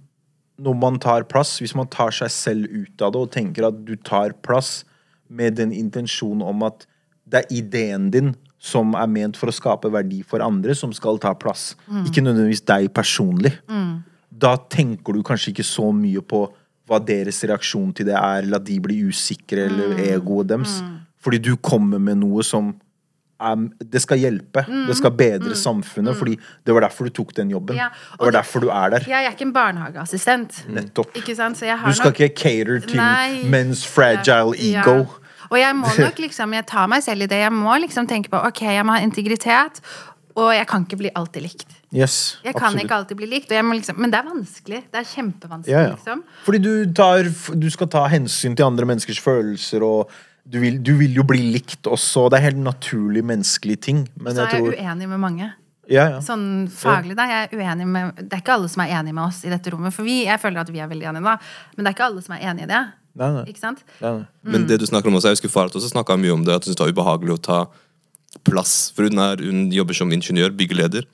[0.60, 3.84] Når man tar plass, hvis man tar seg selv ut av det og tenker at
[3.84, 4.84] du tar plass
[5.28, 6.84] med den intensjonen om at
[7.24, 11.16] det er ideen din som er ment for å skape verdi for andre, som skal
[11.22, 11.70] ta plass.
[12.04, 13.54] Ikke nødvendigvis deg personlig.
[14.30, 16.44] Da tenker du kanskje ikke så mye på
[16.90, 20.80] hva deres reaksjon til det er, eller at de blir usikre, eller egoet deres.
[21.20, 22.72] Fordi du kommer med noe som
[23.40, 24.66] er, det skal hjelpe.
[24.88, 26.16] Det skal bedre samfunnet.
[26.18, 26.34] Fordi
[26.66, 27.76] det var derfor du tok den jobben.
[27.78, 27.88] Ja,
[28.18, 29.06] Det var derfor du er der.
[29.08, 30.64] jeg er ikke en barnehageassistent.
[30.68, 31.14] Nettopp.
[31.16, 31.56] Ikke sant?
[31.56, 33.00] Så jeg har Du skal nok ikke cater til
[33.48, 34.82] men's fragile Ja.
[34.82, 35.06] ego.
[35.50, 37.40] Og jeg må nok liksom Jeg tar meg selv i det.
[37.42, 39.80] Jeg må liksom tenke på ok, jeg må ha integritet,
[40.38, 41.76] og jeg kan ikke bli alltid likt.
[41.92, 42.84] Yes, Jeg kan absolutt.
[42.86, 43.50] ikke alltid bli likt.
[43.50, 44.78] Og jeg må liksom, men det er vanskelig.
[44.94, 45.94] Det er kjempevanskelig, Ja, ja.
[45.96, 46.22] liksom.
[46.46, 47.26] Fordi du, tar,
[47.58, 50.12] du skal ta hensyn til andre menneskers følelser, og
[50.50, 52.28] du vil, du vil jo bli likt også.
[52.30, 54.04] Det er helt naturlig menneskelig ting.
[54.22, 55.50] Men Så jeg er jeg tror uenig med mange.
[55.90, 56.20] ja, ja.
[56.22, 57.26] Sånn faglig, da.
[57.26, 59.74] Jeg er uenig med Det er ikke alle som er enig med oss i dette
[59.74, 59.92] rommet.
[59.92, 61.36] For vi, jeg føler at vi er veldig enige, da.
[61.74, 62.84] Men det er ikke alle som er enig i det.
[63.18, 63.44] Nei, nei.
[63.50, 63.82] Ikke sant?
[64.00, 64.26] Nei, nei.
[64.54, 66.64] Men det du snakker om også, jeg husker far også snakka mye om det, at
[66.64, 67.60] hun syntes det var ubehagelig å ta
[68.46, 68.92] plass.
[68.94, 71.06] For hun, er, hun jobber som ingeniør, byggeleder.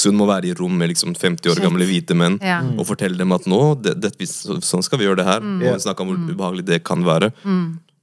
[0.00, 1.64] Så hun må være i rom med liksom 50 år Shit.
[1.66, 2.62] gamle hvite menn Ja.
[2.64, 5.40] og fortelle dem at nå, det, det, vi- så- sånn skal vi gjøre det her.
[5.44, 7.30] Og hun snakket om hvor ubehagelig det kan være.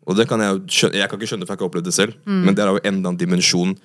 [0.07, 2.13] Og det kan jeg jeg kan ikke skjønne, for jeg har ikke opplevd det selv,
[2.25, 3.75] men det er jo enda en dimensjon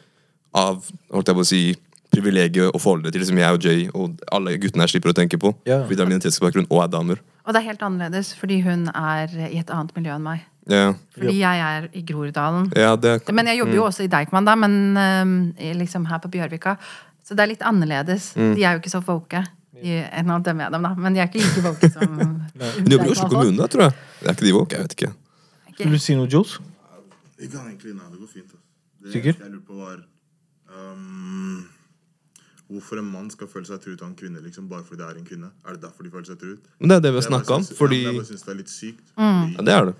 [0.55, 1.77] av holdt jeg på å si,
[2.17, 5.17] privilegiet å forholde det til liksom jeg og Jay og alle guttene her slipper å
[5.17, 5.53] tenke på.
[5.69, 5.83] Ja.
[5.85, 7.23] Fordi det er minoritetsbakgrunn og er damer.
[7.47, 10.45] Og det er helt annerledes fordi hun er i et annet miljø enn meg.
[10.67, 12.73] Ja, Fordi jeg er i Groruddalen.
[12.75, 15.37] ja det Men jeg jobber jo også i Deichman, da, men øhm,
[15.79, 16.75] liksom her på Bjørvika.
[17.23, 18.33] Så det er litt annerledes.
[18.35, 19.45] De er jo ikke så woke.
[19.77, 22.17] De- av dem er dem, da, men de er ikke like woke som
[22.59, 23.95] Men de jobber i Oslo kommune, da, tror jeg.
[24.21, 25.13] Det er ikke de woke, jeg vet ikke.
[25.79, 26.57] Vil du si noe, Jules?
[27.37, 28.53] Jeg kan egentlig, nei, det går fint.
[29.05, 29.37] Det Sikker?
[29.39, 29.99] jeg lurte på var
[30.73, 31.67] ehm,
[32.67, 35.21] Hvorfor en mann skal føle seg truet av en kvinne liksom, bare fordi det er
[35.21, 35.53] en kvinne.
[35.63, 36.65] Er det derfor de føler seg truet?
[36.81, 37.67] Men det er det vi har snakka om.
[37.79, 39.07] Fordi ja, jeg bare synes det er litt sykt.
[39.15, 39.23] Mm.
[39.23, 39.95] Fordi Ja, det er det.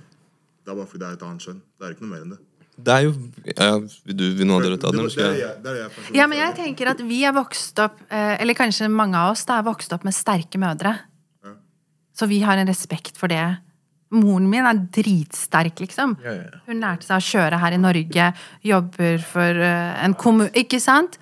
[0.67, 1.61] Det er bare fordi det er et annet kjønn.
[1.63, 2.41] Det er ikke noe mer enn det.
[2.77, 3.13] Det er jo
[3.57, 3.69] ja,
[4.05, 5.07] Vil du vil noen andre ta den?
[5.09, 8.59] Det, det, det personlig Ja, men jeg tenker at vi er vokst opp eh, Eller
[8.59, 10.93] kanskje mange av oss da er vokst opp med sterke mødre.
[11.47, 11.55] Ja.
[12.13, 13.47] Så vi har en respekt for det.
[14.15, 16.15] Moren min er dritsterk, liksom.
[16.69, 18.29] Hun lærte seg å kjøre her i Norge,
[18.63, 21.19] jobber for eh, en kommun Ikke sant?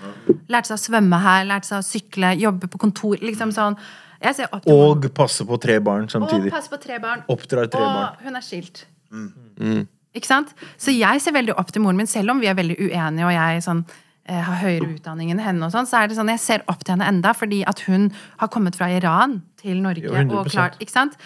[0.52, 3.16] Lærte seg å svømme her, lærte seg å sykle, jobbe på kontor.
[3.24, 3.78] Liksom sånn.
[4.20, 6.52] Jeg ser opp til Og passe på tre barn samtidig.
[6.52, 7.24] Og passe på tre barn.
[7.32, 8.20] Oppdrar tre barn.
[8.20, 8.84] Og hun er skilt.
[9.14, 9.84] Mm.
[10.14, 10.52] Ikke sant?
[10.80, 13.34] Så jeg ser veldig opp til moren min, selv om vi er veldig uenige, og
[13.34, 13.82] jeg sånn,
[14.28, 16.84] eh, har høyere utdanning enn henne, og sånn, så er det sånn, jeg ser opp
[16.84, 20.06] til henne enda, fordi at hun har kommet fra Iran til Norge.
[20.06, 20.38] Jo, 100%.
[20.38, 21.18] og klart, ikke sant?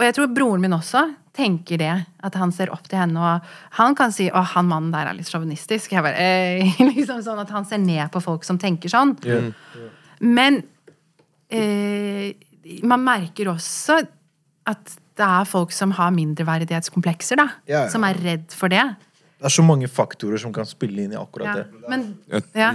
[0.00, 1.02] Og jeg tror broren min også
[1.36, 1.92] tenker det,
[2.24, 5.16] at han ser opp til henne, og han kan si å, han mannen der er
[5.18, 5.92] litt sjåvinistisk.
[5.92, 6.24] Jeg bare,
[6.90, 9.12] liksom sånn at han ser ned på folk som tenker sånn.
[9.28, 9.42] Ja.
[10.24, 10.62] Men
[11.52, 12.32] eh,
[12.88, 14.00] man merker også
[14.70, 17.46] at det er folk som har mindreverdighetskomplekser, da.
[17.68, 17.86] Yeah.
[17.92, 18.86] Som er redd for det.
[19.40, 21.54] Det er så mange faktorer som kan spille inn i akkurat Ja.
[21.60, 21.84] det.
[21.92, 22.40] Men Ja.
[22.56, 22.72] ja.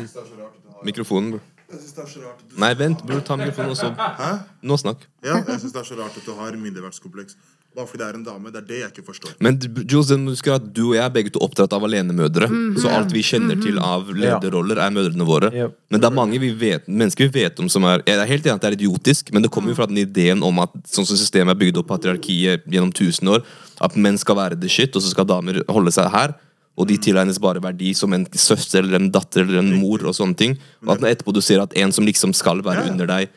[0.85, 1.43] Mikrofonen, bror.
[1.75, 3.19] Jeg synes det er så rart at du Nei, vent, bror.
[3.25, 4.31] Ta mikrofonen, og så Hæ?
[4.63, 5.03] Nå snakk.
[5.25, 7.35] Ja, jeg syns det er så rart at du har mindreverdskompleks.
[7.75, 8.51] Bare fordi det er en dame.
[8.53, 9.33] Det er det jeg ikke forstår.
[9.43, 12.47] Men Jules, du husker at du og jeg er begge to oppdratt av alenemødre.
[12.79, 15.49] Så alt vi kjenner til av lederroller, er mødrene våre.
[15.51, 15.75] Yep.
[15.91, 18.47] Men det er mange vi vet, mennesker vi vet om som er Jeg er helt
[18.47, 21.07] enig at det er idiotisk, men det kommer jo fra den ideen om at sånn
[21.09, 23.43] som systemet er bygd opp, patriarkiet gjennom tusen år,
[23.83, 26.37] at menn skal være the shit, og så skal damer holde seg her.
[26.77, 30.03] Og de tilegnes bare verdi som en søster eller en datter eller en mor.
[30.05, 33.07] og sånne ting Og at etterpå du ser at en som liksom skal være under
[33.07, 33.29] deg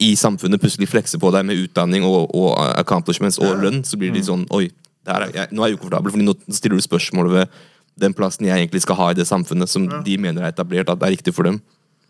[0.00, 4.10] i samfunnet, plutselig flekser på deg med utdanning og, og accomplishments og lønn, så blir
[4.12, 4.70] de sånn Oi,
[5.04, 7.48] det her er, jeg, nå er jeg ukomfortabel, Fordi nå stiller du spørsmål ved
[8.00, 10.98] den plassen jeg egentlig skal ha i det samfunnet som de mener er etablert, at
[10.98, 11.60] det er riktig for dem.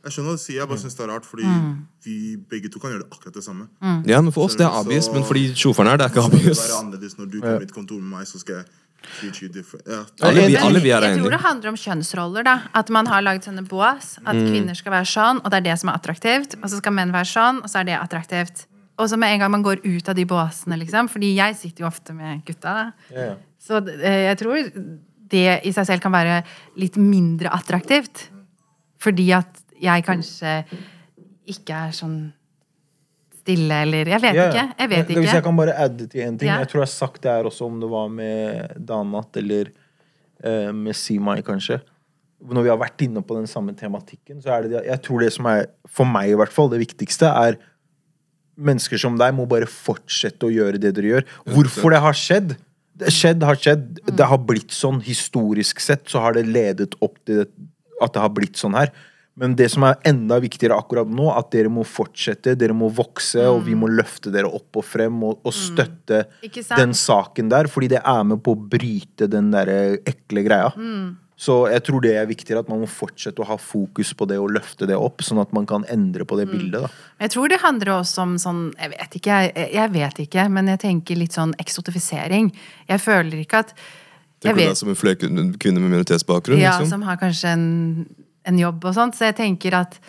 [0.05, 1.45] Jeg skjønner hva du sier, jeg bare syns det er rart, fordi
[2.07, 3.67] vi begge to kan gjøre det akkurat det samme.
[4.09, 6.13] Ja, men for oss det er Så- obvious, men for de sjåførene her, det er
[6.15, 6.63] ikke det obvious.
[6.63, 8.71] være annerledes når du kommer i et kontor med meg, så skal jeg treat you
[8.71, 8.80] different.
[9.87, 10.01] Ja.
[10.27, 12.47] Alle vi, alle vi er jeg tror det handler om kjønnsroller.
[12.47, 14.17] da At man har lagd sånne bås.
[14.25, 16.57] At kvinner skal være sånn, og det er det som er attraktivt.
[16.61, 18.67] Og så skal menn være sånn, og så er det attraktivt.
[19.01, 21.09] Og så med en gang man går ut av de båsene, liksom.
[21.13, 22.91] Fordi jeg sitter jo ofte med gutta.
[23.13, 23.39] Yeah.
[23.61, 24.59] Så eh, jeg tror
[25.31, 26.43] det i seg selv kan være
[26.81, 28.29] litt mindre attraktivt.
[29.01, 30.59] Fordi at jeg kanskje
[31.49, 32.19] ikke er sånn
[33.41, 34.51] stille, eller Jeg vet Ja, ja.
[34.51, 34.67] ikke.
[34.79, 35.21] Jeg vet ikke.
[35.25, 36.49] Hvis jeg kan bare adde til en ting.
[36.51, 36.59] Ja.
[36.63, 39.73] Jeg tror jeg har sagt det her også, om det var med Danat eller
[40.45, 41.81] eh, med Simai, kanskje.
[42.41, 45.21] Når vi har vært inne på den samme tematikken, så er det det Jeg tror
[45.21, 47.59] det som er, for meg i hvert fall, det viktigste, er
[48.61, 51.29] mennesker som deg må bare fortsette å gjøre det dere gjør.
[51.49, 52.57] Hvorfor det har skjedd?
[53.01, 54.01] Det skjedd har skjedd.
[54.05, 55.01] Det har blitt sånn.
[55.05, 57.47] Historisk sett så har det ledet opp til
[58.01, 58.93] at det har blitt sånn her.
[59.39, 63.45] Men det som er enda viktigere akkurat nå, at dere må fortsette, dere må vokse,
[63.49, 66.61] og vi må løfte dere opp og frem og, og støtte mm.
[66.75, 70.73] den saken der, fordi det er med på å bryte den der ekle greia.
[71.41, 74.37] Så jeg tror det er viktigere at man må fortsette å ha fokus på det
[74.43, 76.83] og løfte det opp, sånn at man kan endre på det bildet.
[76.85, 76.91] da.
[77.25, 80.69] Jeg tror det handler også om sånn Jeg vet ikke, jeg, jeg vet ikke, men
[80.75, 82.53] jeg tenker litt sånn eksotifisering.
[82.91, 86.61] Jeg føler ikke at jeg Tenker du deg som en fløy kvinne med minoritetsbakgrunn?
[86.61, 86.93] ja, liksom?
[86.93, 87.67] Som har kanskje en,
[88.51, 89.17] en jobb og sånt.
[89.19, 90.01] Så jeg tenker at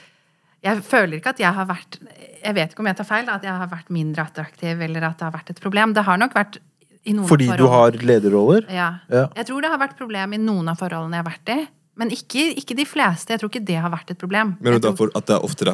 [0.61, 1.95] Jeg føler ikke at jeg har vært
[2.43, 5.17] Jeg vet ikke om jeg tar feil, at jeg har vært mindre attraktiv, eller at
[5.21, 5.93] det har vært et problem.
[5.97, 6.59] Det har nok vært
[7.03, 7.57] i noen Fordi forhold.
[7.57, 8.65] du har lederroller?
[8.69, 8.89] ja.
[9.09, 9.27] Ja.
[9.35, 11.67] Jeg tror det har vært problem i noen av forholdene jeg har vært i.
[11.97, 13.33] Men ikke, ikke de fleste.
[13.33, 14.55] Jeg tror ikke det har vært et problem.
[14.61, 15.73] Men tror- derfor at det er ofte er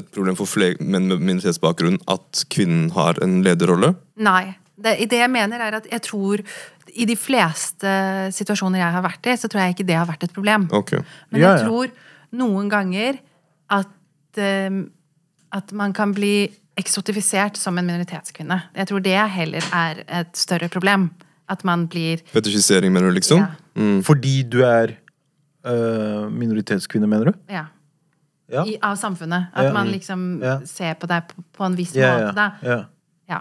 [0.00, 3.94] et problem for flere menn med minoritetsbakgrunn at kvinnen har en lederrolle?
[4.16, 4.56] Nei.
[4.78, 6.38] Det, det jeg mener er at jeg tror
[6.94, 7.90] i de fleste
[8.34, 10.68] situasjoner jeg har vært i, så tror jeg ikke det har vært et problem.
[10.72, 11.02] Okay.
[11.30, 11.66] Men Ja, jeg ja.
[11.66, 11.90] tror
[12.32, 13.18] noen ganger
[13.70, 13.88] at,
[14.36, 14.70] eh,
[15.52, 16.48] at man kan bli
[16.78, 18.62] eksotifisert som en minoritetskvinne.
[18.76, 21.10] Jeg tror det heller er et større problem.
[21.48, 23.38] At man blir Fetisjisering, mener du, liksom?
[23.40, 24.00] Ja.
[24.04, 24.92] Fordi du er
[25.64, 27.38] øh, minoritetskvinne, mener du?
[27.48, 27.64] ja,
[28.52, 28.64] Ja.
[28.64, 29.48] i, av samfunnet.
[29.54, 29.72] At Ja.
[29.72, 30.60] man liksom Ja.
[30.64, 32.34] ser på deg på, på en viss Ja, måte.
[32.34, 32.50] Da.
[32.62, 32.84] ja, ja.
[33.28, 33.40] Ja.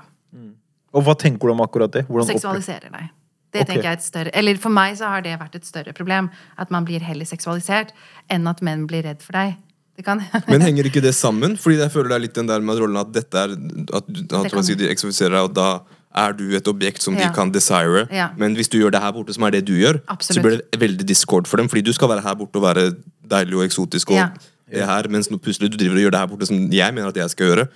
[0.94, 2.06] Og hva tenker du om akkurat det?
[2.08, 3.10] Hvordan Seksualiserer deg.
[3.54, 3.70] Det okay.
[3.70, 6.30] tenker jeg er et større Eller for meg så har det vært et større problem.
[6.60, 7.94] At man blir heller seksualisert
[8.30, 9.56] enn at menn blir redd for deg.
[9.98, 10.22] Det kan
[10.52, 11.56] Men henger ikke det sammen?
[11.58, 14.52] Fordi jeg føler det er litt den der med rollen at dette er At, at
[14.52, 15.70] kan- de eksofiserer deg, og da
[16.18, 18.08] er du et objekt som de kan desire.
[18.10, 18.30] Ja.
[18.42, 20.40] Men hvis du gjør det her borte, som er det du gjør, Absolutt.
[20.40, 21.70] så blir det veldig discord for dem.
[21.70, 22.86] Fordi du skal være her borte og være
[23.30, 24.30] deilig og eksotisk, og Ja.
[24.72, 27.08] det her, mens nå plutselig du driver og gjør det her borte som jeg mener
[27.08, 27.68] at jeg skal gjøre.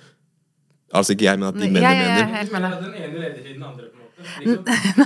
[0.92, 2.36] Altså ikke jeg, men at de mener mennene ja, ja, mener.
[2.36, 2.72] helt med deg.
[2.82, 4.01] Den ene leder til den andre, på.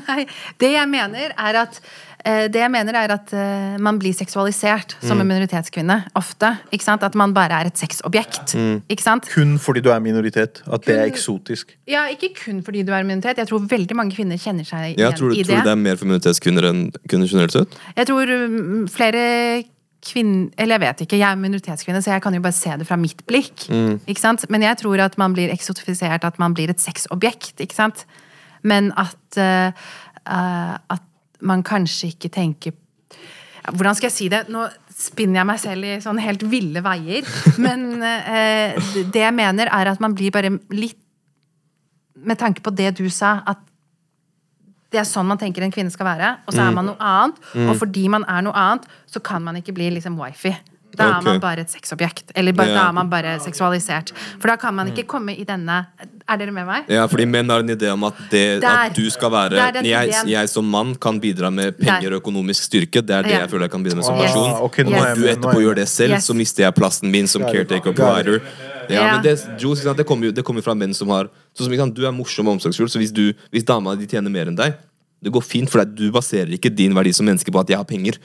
[0.08, 0.26] Nei,
[0.60, 1.80] det jeg mener er at
[2.26, 5.20] eh, det jeg mener er at eh, man blir seksualisert som Mm.
[5.20, 5.96] en minoritetskvinne.
[6.18, 6.50] Ofte.
[6.72, 7.02] ikke sant?
[7.06, 8.54] At man bare er et sexobjekt.
[8.58, 8.82] Mm.
[8.90, 9.28] Ikke sant?
[9.32, 10.62] Kun fordi du er minoritet.
[10.66, 11.76] At det er eksotisk.
[11.88, 13.38] Ja, Ikke kun fordi du er minoritet.
[13.38, 15.80] Jeg tror veldig mange kvinner kjenner seg igjen Jeg tror, i tror du det er
[15.86, 17.78] mer for minoritetskvinner enn kvinner generelt sett?
[17.96, 19.24] Jeg tror mm, flere
[20.06, 22.86] kvinner Eller jeg vet ikke, jeg er minoritetskvinne, så jeg kan jo bare se det
[22.86, 23.64] fra mitt blikk.
[24.06, 24.44] Ikke sant?
[24.52, 27.56] Men jeg tror at man blir eksotifisert, at man blir et sexobjekt.
[27.64, 28.04] Ikke sant?
[28.66, 29.70] Men at, eh,
[30.26, 31.06] eh, at
[31.46, 32.72] man kanskje ikke tenker
[33.66, 34.44] Hvordan skal jeg si det?
[34.54, 34.60] Nå
[34.94, 37.26] spinner jeg meg selv i sånn helt ville veier.
[37.64, 38.76] Men eh,
[39.10, 40.94] det jeg mener, er at man blir bare litt
[42.26, 43.58] Med tanke på det du sa, at
[44.94, 46.68] det er sånn man tenker en kvinne skal være, og så Mm.
[46.68, 47.40] er man noe annet.
[47.66, 50.54] Og fordi man er noe annet, så kan man ikke bli liksom wifi.
[50.96, 52.30] Da er er man bare et sexobjekt.
[52.38, 54.14] Eller bare, da er man bare seksualisert.
[54.38, 55.82] For da kan man ikke komme i denne
[56.28, 56.88] Er dere med meg?
[56.90, 58.88] Ja, fordi menn har en idé om at, det, Der.
[58.90, 62.98] at du skal være jeg, jeg som mann kan bidra med penger og økonomisk styrke.
[62.98, 63.38] Det er det Ja.
[63.44, 64.50] jeg føler jeg kan bidra med som Ah, person.
[64.50, 64.92] Ah, okay, Yes.
[65.06, 66.26] er Du etterpå er gjør det selv, Yes.
[66.26, 68.40] så mister jeg plassen min som caretaker provider.
[68.90, 71.72] Ja, men det, Joe, det kommer jo det kommer fra menn som har Sånn som
[71.72, 74.46] ikke sant, Du er morsom og omsorgsfull, så hvis, du, hvis dama di tjener mer
[74.46, 74.74] enn deg
[75.22, 77.76] Det går fint, for deg, du baserer ikke din verdi som menneske på at jeg
[77.78, 78.18] har penger.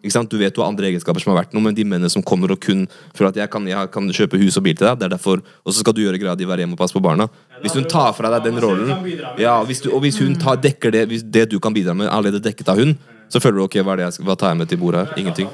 [0.00, 2.54] Du vet du har andre egenskaper som har vært noe, men de mennene som kommer
[2.54, 5.08] og kun føler at jeg kan, jeg kan kjøpe hus og bil til deg, det
[5.10, 7.28] er derfor, og så skal du gjøre greia di, være hjemme og passe på barna.
[7.60, 8.94] Hvis hun tar fra deg den rollen,
[9.36, 12.08] ja, hvis du, og hvis hun tar, dekker det, hvis det du kan bidra med,
[12.08, 12.96] er allerede dekket av hun,
[13.30, 15.20] så føler du ok, hva, er det jeg hva tar jeg med til bordet her?
[15.20, 15.52] Ingenting.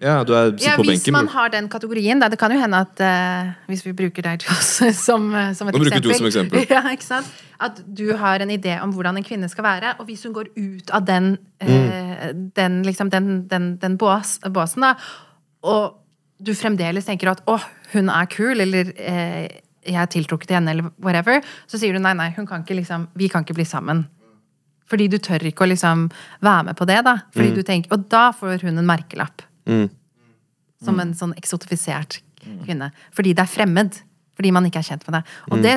[0.00, 1.12] Ja, du er, Ja, på hvis benken.
[1.12, 2.28] man har den kategorien, da.
[2.32, 4.42] Det kan jo hende at uh, Hvis vi bruker deg
[5.06, 6.16] som, eh, som et Nå bruker du eksempel.
[6.16, 6.66] som eksempel.
[6.70, 7.26] Ja, ikke sant?
[7.60, 10.48] At du har en idé om hvordan en kvinne skal være, og hvis hun går
[10.56, 11.68] ut av den, Mm.
[11.68, 14.94] eh, den, liksom, den, den, den bås, båsen, da,
[15.62, 15.98] og
[16.42, 17.58] du fremdeles tenker at 'å,
[17.92, 19.48] hun er kul', eller eh,
[19.84, 22.76] 'jeg er tiltrukket til henne', eller whatever, så sier du nei, nei, hun kan ikke
[22.80, 24.06] liksom, vi kan ikke bli sammen.
[24.88, 27.18] Fordi du tør ikke å liksom være med på det, da.
[27.36, 29.42] Fordi du tenker, og da får hun en merkelapp.
[29.70, 29.88] Mm.
[30.84, 32.20] Som en sånn eksotifisert
[32.64, 32.90] kvinne.
[33.16, 33.98] Fordi det er fremmed.
[34.38, 35.24] Fordi man ikke er kjent med det.
[35.52, 35.74] Og det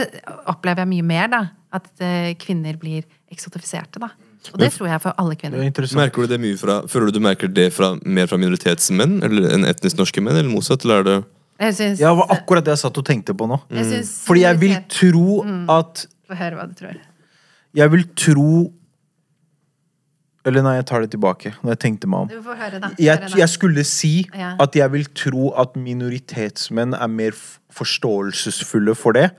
[0.47, 1.41] opplever jeg mye mer, da.
[1.75, 4.13] At eh, kvinner blir eksotifiserte, da.
[4.51, 5.95] Og det tror jeg for alle er kvinner.
[5.97, 9.53] Merker du det mye fra Føler du du merker det fra, mer fra minoritetsmenn eller
[9.55, 10.83] enn etnisk norske menn, eller motsatt?
[10.83, 11.15] Eller er det
[11.63, 13.61] Jeg synes, Ja, det var akkurat det jeg satt og tenkte på nå.
[13.71, 15.37] jeg synes, Fordi jeg vil tro
[15.77, 16.99] at Få høre hva du tror.
[17.75, 18.51] Jeg vil tro
[20.45, 21.53] Eller nei, jeg tar det tilbake.
[21.63, 22.29] Når jeg tenkte meg om.
[22.43, 22.89] Høre, da.
[22.99, 23.37] Jeg, Høre, da.
[23.39, 24.55] jeg skulle si Ja.
[24.59, 27.31] at jeg vil tro at minoritetsmenn er mer
[27.71, 29.29] forståelsesfulle for det.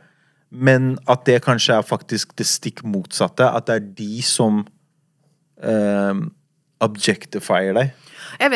[0.51, 3.45] Men at det kanskje er faktisk det stikk motsatte.
[3.45, 4.63] At det er de som
[5.63, 6.15] eh,
[6.85, 7.93] objectifier deg.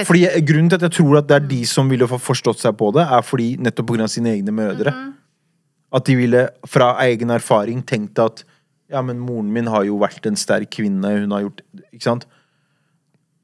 [0.09, 2.77] Fordi Grunnen til at jeg tror at det er de som ville få forstått seg
[2.81, 4.09] på det, er fordi nettopp pga.
[4.09, 4.91] sine egne mødre.
[4.95, 5.15] Mhm.
[5.93, 8.45] At de ville fra egen erfaring tenkt at
[8.91, 11.21] ja, men moren min har jo vært en sterk kvinne.
[11.21, 11.61] Hun har gjort
[11.93, 12.27] Ikke sant?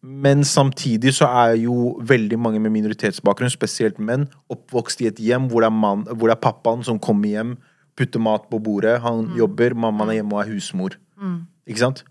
[0.04, 5.48] Men samtidig så er jo veldig mange med minoritetsbakgrunn, spesielt menn, oppvokst i et hjem
[5.48, 7.54] hvor det er, mann, hvor det er pappaen som kommer hjem,
[7.96, 9.36] putter mat på bordet, han Mm.
[9.38, 10.96] jobber, mammaen er hjemme og er husmor.
[11.66, 12.04] Ikke sant?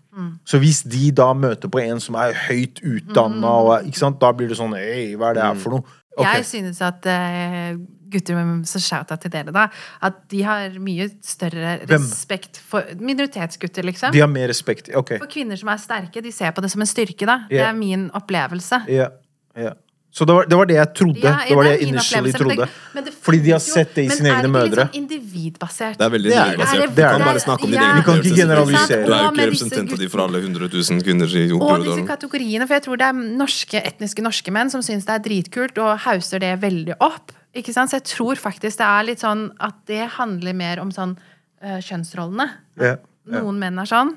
[0.46, 4.56] Så hvis de da møter på en som er høyt utdanna, og da blir det
[4.58, 5.82] sånn Hei, hva er det her for noe?
[6.16, 6.36] Okay.
[6.36, 7.76] Jeg synes at eh,
[8.14, 9.66] gutter med så shout-out til dere, da.
[10.06, 12.08] At de har mye større Hvem?
[12.08, 14.14] respekt for minoritetsgutter, liksom.
[14.14, 14.90] De har mer respekt.
[14.94, 15.16] Ok.
[15.20, 17.40] For kvinner som er sterke, de ser på det som en styrke, da.
[17.50, 18.84] Det er min opplevelse.
[18.88, 19.10] Ja,
[19.56, 19.74] ja.
[20.14, 21.22] Så det var, det var det jeg trodde.
[21.26, 22.56] Ja, det var det jeg initially men trodde.
[22.68, 24.70] det- men det Fordi de har sett det i sine egne mødre.
[24.70, 25.96] Men er det ikke litt sånn individbasert?
[25.98, 26.82] Det er veldig er individbasert.
[26.84, 28.38] Er Du kan bare snakke om din egen Vi kan ikke opplevelse.
[28.38, 29.06] generalisere.
[29.06, 32.74] Du er jo ikke representativ for alle 100 000 kvinner i Og disse kategoriene, for
[32.78, 33.12] jeg tror det er
[33.42, 37.32] norske, etniske norske menn som syns det er dritkult og hauser det veldig opp.
[37.54, 37.92] Ikke sant?
[37.92, 41.14] Så jeg tror faktisk det er litt sånn at det handler mer om sånn
[41.62, 42.48] uh, kjønnsrollene.
[42.80, 42.98] Yeah,
[43.30, 43.40] ja.
[43.40, 44.16] Noen menn er sånn.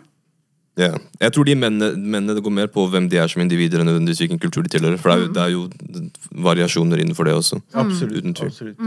[0.77, 0.91] Ja.
[1.21, 3.89] Jeg tror de mennene, mennene det går mer på hvem de er som individer, enn
[3.89, 4.99] nødvendigvis hvilken kultur de tilhører.
[5.01, 7.61] For det er, jo, det er jo variasjoner innenfor det også.
[7.73, 8.17] Absolutt.
[8.17, 8.53] Uten tvil.
[8.53, 8.77] absolutt.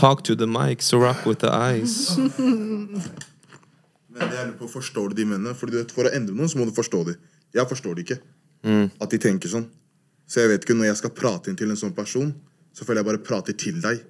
[0.00, 2.16] Talk to the mic, so rock with the eyes.
[4.14, 5.54] Men det er på Forstår du de mennene?
[5.58, 7.18] For, du vet, for å endre noen, så må du forstå dem.
[7.54, 8.20] Jeg forstår det ikke.
[9.02, 9.66] At de tenker sånn.
[10.28, 12.34] Så jeg vet ikke, når jeg skal prate inn til en sånn person,
[12.74, 14.00] så føler jeg bare prater til deg,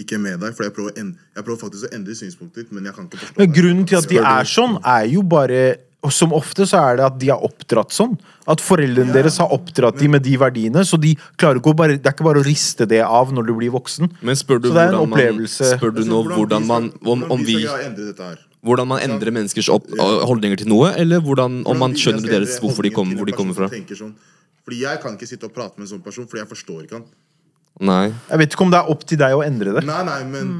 [0.00, 0.54] ikke med deg.
[0.56, 3.20] For jeg prøver, en, jeg prøver faktisk å endre synspunktet ditt, men jeg kan ikke
[3.24, 3.56] forstå Men deg.
[3.58, 5.64] grunnen til at de er sånn, er jo bare
[6.04, 8.18] og Som ofte så er det at de har oppdratt sånn.
[8.44, 10.82] At foreldrene deres har oppdratt de med de verdiene.
[10.84, 13.46] Så de klarer ikke å bare, det er ikke bare å riste det av når
[13.48, 14.10] du blir voksen.
[14.20, 15.64] Men spør du Så det er en opplevelse.
[15.64, 17.56] man, spør du nå hvordan man om, om vi?
[18.64, 19.88] Hvordan man endrer menneskers opp,
[20.28, 23.56] holdninger til noe, eller hvordan, om man skjønner deres hvorfor de kommer, hvor de kommer
[23.56, 23.70] fra.
[24.64, 26.98] Fordi jeg kan ikke sitte og prate med en sånn person, fordi jeg forstår ikke
[27.00, 27.04] han.
[27.82, 28.04] Nei.
[28.30, 29.80] Jeg vet ikke om det er opp til deg å endre det.
[29.82, 30.50] Nei, nei, men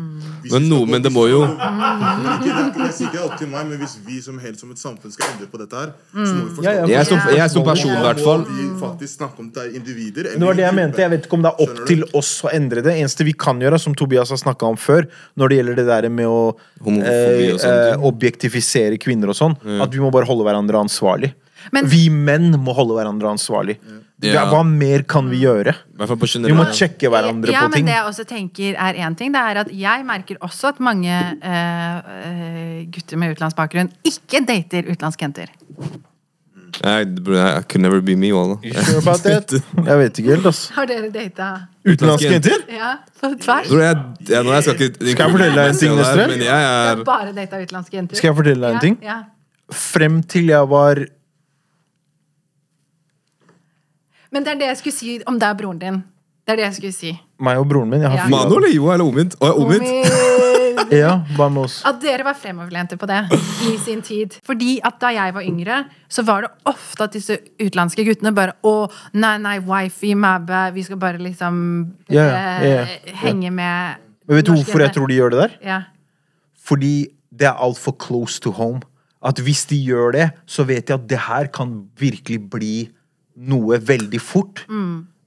[0.43, 2.85] hvis Men vi no- skal gå- men det må jo- skal ikke, det er ikke-
[2.85, 4.77] Jeg sier ikke det er opp til meg, men hvis vi som helt som et
[4.79, 6.87] samfunn skal endre på dette her, så må vi forstå Ja, ja.
[6.91, 8.43] Jeg som, jeg som person, i hvert må fall.
[8.51, 10.23] vi faktisk snakke om det er individer.
[10.25, 10.97] Det var det jeg mente.
[10.99, 11.95] Jeg vet ikke om det er opp Skjønner du?
[11.95, 12.93] til oss å endre det.
[12.99, 15.07] Eneste vi kan gjøre, som Tobias har snakka om før,
[15.39, 18.03] når det gjelder det der med å Homofobi eh, og sånne eh, ting.
[18.11, 21.33] objektifisere kvinner og sånn, at vi må bare holde hverandre ansvarlig.
[21.73, 23.79] Men- vi menn må holde hverandre ansvarlig.
[24.25, 24.45] Ja.
[24.49, 25.75] Hva mer kan vi gjøre?
[25.75, 27.87] I hvert Vi må sjekke hverandre ja, på men ting.
[27.87, 31.11] det jeg også tenker er én ting, det er at jeg merker også at mange
[31.11, 35.51] eh, eh, gutter med utenlandsbakgrunn ikke dater utenlandske jenter.
[36.83, 38.59] I, I could never be me, Walla.
[38.63, 39.53] You sure about that?
[39.87, 40.73] Jeg vet ikke helt, altså.
[40.75, 41.51] Har dere data
[41.87, 42.65] Utenlandske jenter?
[42.73, 43.69] Ja, på tvers?
[43.69, 44.01] Tror jeg,
[44.43, 46.25] nå, jeg skal, ikke, Skal jeg fortelle deg en ting, Nestre?
[46.25, 48.19] Jeg, jeg Jeg er har bare data utenlandske jenter.
[48.19, 48.99] Skal jeg fortelle deg en ting?
[49.05, 49.75] Ja, ja.
[49.75, 51.05] Frem til jeg var
[54.35, 56.03] Men det er det jeg skulle si om deg og broren din.
[56.45, 57.13] Det er det jeg skulle si.
[57.41, 58.03] meg og broren min.
[58.05, 58.29] Jeg har Ja.
[58.33, 59.37] Mano eller Ivo eller Omid?
[59.41, 59.53] Å?
[59.63, 59.85] Omid.
[60.93, 61.79] Ja, bare med oss?
[61.87, 63.21] At dere var fremoverlente på det
[63.71, 64.35] i sin tid.
[64.45, 65.79] Fordi at da jeg var yngre,
[66.13, 70.83] så var det ofte at disse utenlandske guttene bare Å, nei, nei, wifi, mabbe, vi
[70.87, 71.57] skal bare liksom
[72.13, 73.17] Ja, ja, ja, eh, ja.
[73.23, 73.97] henge med
[74.29, 74.99] Men vet du norske hvorfor jeg jenter.
[75.01, 75.57] tror de gjør det der?
[75.71, 75.81] Ja.
[76.65, 76.93] Fordi
[77.35, 78.83] det er altfor close to home.
[79.25, 82.75] At hvis de gjør det, så vet de at det her kan virkelig bli
[83.37, 84.65] noe veldig fort.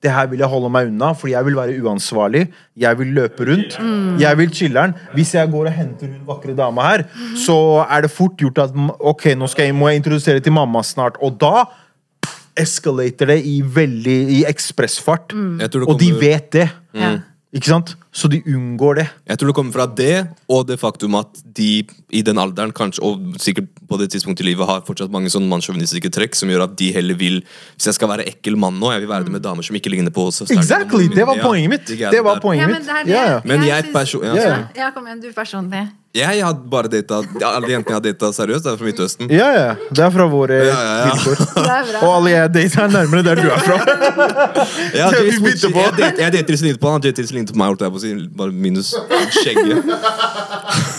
[0.03, 2.43] Det her vil jeg holde meg unna, fordi jeg vil være uansvarlig.
[2.77, 3.79] Jeg vil løpe rundt.
[4.21, 4.93] Jeg vil chiller'n.
[5.17, 7.03] Hvis jeg går og henter hun vakre dama her,
[7.35, 7.57] så
[7.89, 11.17] er det fort gjort at Ok, nå skal jeg, må jeg introdusere til mamma snart.
[11.21, 11.65] Og da
[12.57, 15.33] eskalater det i veldig i ekspressfart.
[15.61, 16.69] Jeg Og de vet det.
[16.93, 17.17] Ja.
[17.55, 17.93] Ikke sant?
[18.11, 19.05] Så de unngår det.
[19.29, 22.99] Jeg tror det kommer fra det, og det faktum at de i den alderen, kanskje,
[23.07, 26.65] og sikkert på det tidspunktet i livet, har fortsatt mange sånn mannssjåvinistiske trekk som gjør
[26.65, 27.37] at de heller vil
[27.77, 29.93] Hvis jeg skal være ekkel mann nå, jeg vil være det med damer som ikke
[29.93, 31.07] ligner på oss Exactly!
[31.13, 31.87] Det var poenget mitt.
[31.87, 32.83] de Det var poenget mitt.
[32.83, 33.15] Ja, men det er det.
[33.15, 33.39] Ja, ja.
[33.45, 34.67] Men jeg jeg, perso- ja, Ja, ja, ja.
[34.83, 35.87] ja, kom igjen, du personlig.
[36.17, 39.29] Jeg har bare data Alle jentene jeg har data seriøst, er fra Midtøsten.
[39.31, 39.67] Ja, ja.
[39.93, 41.11] Det er fra våre Ja, ja, ja.
[41.13, 41.43] vilkår.
[42.07, 43.77] Og alle jeg data, er nærmere der du er fra.
[44.97, 45.69] Ja, Vi Jace.
[45.69, 47.99] Jeg dater- jeg dater Celine på han, han dater lignet på meg, holdt jeg på
[47.99, 48.13] å si.
[48.41, 48.93] Bare minus
[49.37, 49.91] skjegget.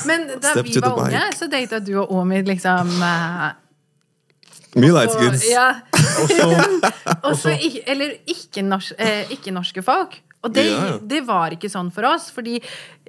[0.08, 3.48] Men da Step vi var unge, så data du og Omid liksom uh,
[4.78, 5.48] Mye light og- skins.
[5.50, 5.68] Ja.
[7.24, 7.54] Og så Også
[7.86, 10.20] eller ikke-norske eh, ikke norske folk.
[10.44, 10.98] Og det, Ja, ja.
[11.02, 12.60] det var ikke sånn for oss, fordi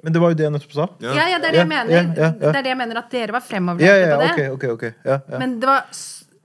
[0.02, 0.86] Men det var jo det jeg nettopp sa.
[1.00, 1.12] Ja.
[1.14, 1.90] Ja, det er det jeg mener.
[1.92, 2.30] ja, ja, ja.
[2.40, 4.32] Det er det jeg mener at dere var Ja, fremoverlente ja, på det.
[4.32, 4.92] Okay, okay, okay.
[5.04, 5.38] Ja, ja.
[5.38, 5.84] Men det var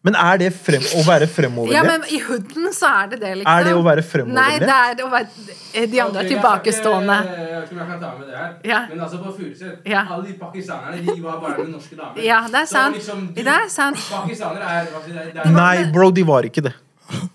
[0.05, 1.25] Men er det frem, å være
[1.73, 3.57] Ja, men i hooden så er det det, liksom.
[3.57, 7.17] Er det å være Nei, det er å være De andre er tilbakestående.
[7.25, 8.51] Jeg ikke om jeg kan ta med det her.
[8.63, 8.79] Ja.
[8.89, 10.05] Men altså på Furuset, Ja.
[10.09, 12.21] alle de pakistanerne de var bare med norske damer.
[12.23, 12.95] Ja, det er sant.
[12.95, 13.97] liksom, du, Det er sant.
[13.97, 16.75] Pakistanere er, hva er, det er Nei, bro, de var ikke det.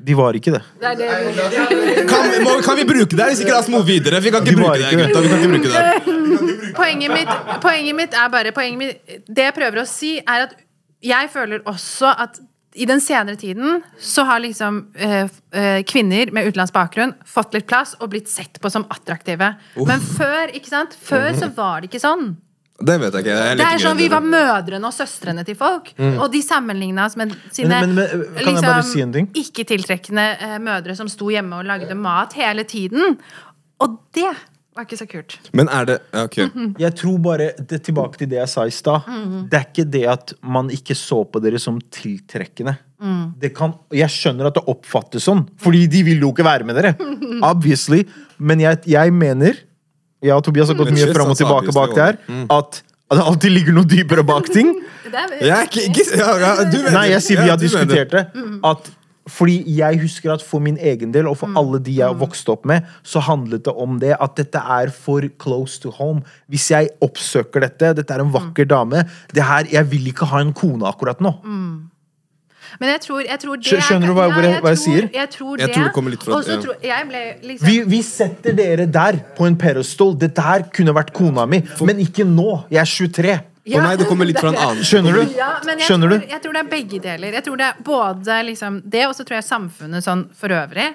[0.00, 0.62] De var ikke det.
[2.08, 3.32] Kan, må, kan vi bruke det her?
[3.32, 4.20] Hvis ikke la oss move videre.
[4.24, 5.20] Vi kan ikke De bruke det gutta.
[5.20, 6.74] Vi kan ikke bruke det.
[6.76, 10.56] Poenget mitt, poenget mitt er bare poenget mitt, Det jeg prøver å si, er at
[11.04, 12.40] jeg føler også at
[12.78, 17.66] i den senere tiden så har liksom eh, eh, kvinner med utenlandsk bakgrunn fått litt
[17.70, 19.54] plass og blitt sett på som attraktive.
[19.76, 20.94] Men før ikke sant?
[20.94, 22.36] Før så var det ikke sånn.
[22.80, 23.34] Det vet jeg ikke.
[23.36, 27.04] Jeg er Det er sånn Vi var mødrene og søstrene til folk, og de sammenligna
[27.06, 29.26] oss med sine Men- men- men, kan jeg bare si en ting?
[29.34, 33.18] ikke tiltrekkende eh, mødre som sto hjemme og lagde mat hele tiden.
[33.80, 34.30] Og det
[34.76, 35.36] var ikke så kult.
[35.52, 36.36] Men er det ja, Ok.
[36.78, 39.02] Jeg tror bare, det, Tilbake til det jeg sa i stad.
[39.50, 42.78] Det er ikke det at man ikke så på dere som tiltrekkende.
[43.40, 46.76] Det kan, jeg skjønner at det oppfattes sånn, fordi de vil jo ikke være med
[46.76, 46.94] dere.
[47.42, 48.04] Obviously.
[48.38, 49.56] Men jeg, jeg mener
[50.20, 52.22] Jeg og Tobias har gått mye shit, fram og tilbake bak det her.
[52.52, 54.74] At det alltid ligger noe dypere bak ting.
[55.10, 56.50] Jeg ikke, ikke ja, ja,
[56.94, 58.20] Nei, jeg sier vi har diskutert det.
[58.62, 58.90] At
[59.30, 62.64] fordi jeg husker at for min egen del, og for alle de jeg vokste opp
[62.68, 66.22] med, så handlet det om det at dette er for close to home.
[66.50, 69.04] Hvis jeg oppsøker dette, dette er en vakker dame
[69.34, 71.34] det her, Jeg vil ikke ha en kone akkurat nå.
[72.78, 74.78] Men jeg tror, jeg tror det Skjø- skjønner du hva- ja, hvor jeg- hva jeg
[74.78, 75.10] tror- sier?
[75.12, 75.74] Jeg tror Jeg det.
[75.76, 76.60] tror det kommer litt fra- ja.
[76.60, 76.76] tror
[77.08, 80.14] ble liksom Vi, vi setter dere der, på en pedestal.
[80.18, 82.64] Dette her kunne vært kona mi, men ikke nå.
[82.70, 83.40] Jeg er 23.
[83.70, 85.34] For meg det kommer litt fra en annen Skjønner du?
[85.36, 87.32] Ja, men jeg, Skjønner tror, jeg tror det er begge deler.
[87.32, 90.94] Jeg tror det er både liksom det, og så tror jeg samfunnet sånn for øvrig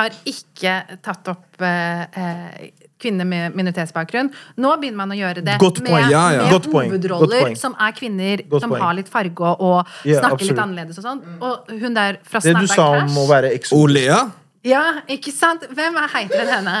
[0.00, 0.74] har ikke
[1.04, 2.70] tatt opp eh, eh,
[3.00, 4.28] kvinner med minoritetsbakgrunn.
[4.60, 6.44] Nå begynner man å gjøre det Godt med, Ja, ja.
[6.50, 8.84] med hovedroller som er kvinner Godt som point.
[8.84, 11.22] har litt farge og, og Ja, snakker litt annerledes og sånn.
[11.40, 14.20] Og hun der fra Det du Snapback sa om Cash Olea?
[14.66, 15.64] Ja, ikke sant?
[15.72, 16.78] Hvem er heiteren henne?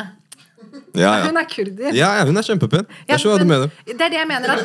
[0.94, 1.92] Ja, Hun er kurder.
[1.94, 2.86] ja, ja, hun er kjempepen.
[3.08, 3.70] Ja, hva du men mener.
[3.86, 4.60] Det er det jeg mener at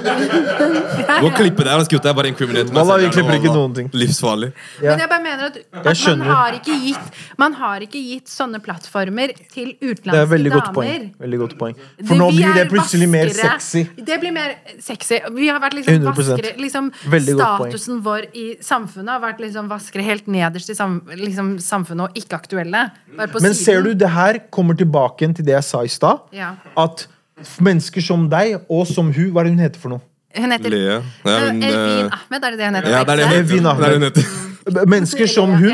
[1.22, 2.10] Gå Må klippe der og skutte.
[2.10, 3.90] er bare incriminate meg Wallah, vi klipper ikke noen ting.
[3.94, 4.52] Livsfarlig.
[4.82, 4.92] Ja.
[4.96, 8.62] Men jeg bare mener at, at man, har ikke gitt, man har ikke gitt sånne
[8.66, 10.32] plattformer til utenlandske damer.
[10.36, 11.08] veldig godt poeng.
[11.26, 11.76] Veldig godt poeng.
[11.98, 13.86] Det- For nå blir det er plutselig mer sexy.
[13.98, 15.20] Det blir mer sexy.
[15.36, 16.14] Vi har vært liksom 100%.
[16.16, 16.92] vaskere liksom.
[17.36, 22.16] Statusen vår i samfunnet har vært liksom vaskere helt nederst i sam, liksom, samfunnet og
[22.20, 22.86] ikke aktuelle.
[23.16, 23.66] Bare på Men siden.
[23.66, 26.26] ser du, det her kommer tilbake igjen til det jeg sa i stad.
[26.36, 26.54] Ja.
[26.78, 27.08] At
[27.64, 30.04] mennesker som deg, og som hun Hva er det hun heter for noe?
[30.36, 30.98] Hun heter Lea.
[31.24, 32.90] Hun, Eh, Elvin Ahmed, er det det hun heter?
[32.92, 34.10] ja, det er det er det hun Ahmed.
[34.10, 34.55] heter.
[34.66, 35.74] Mennesker som hun,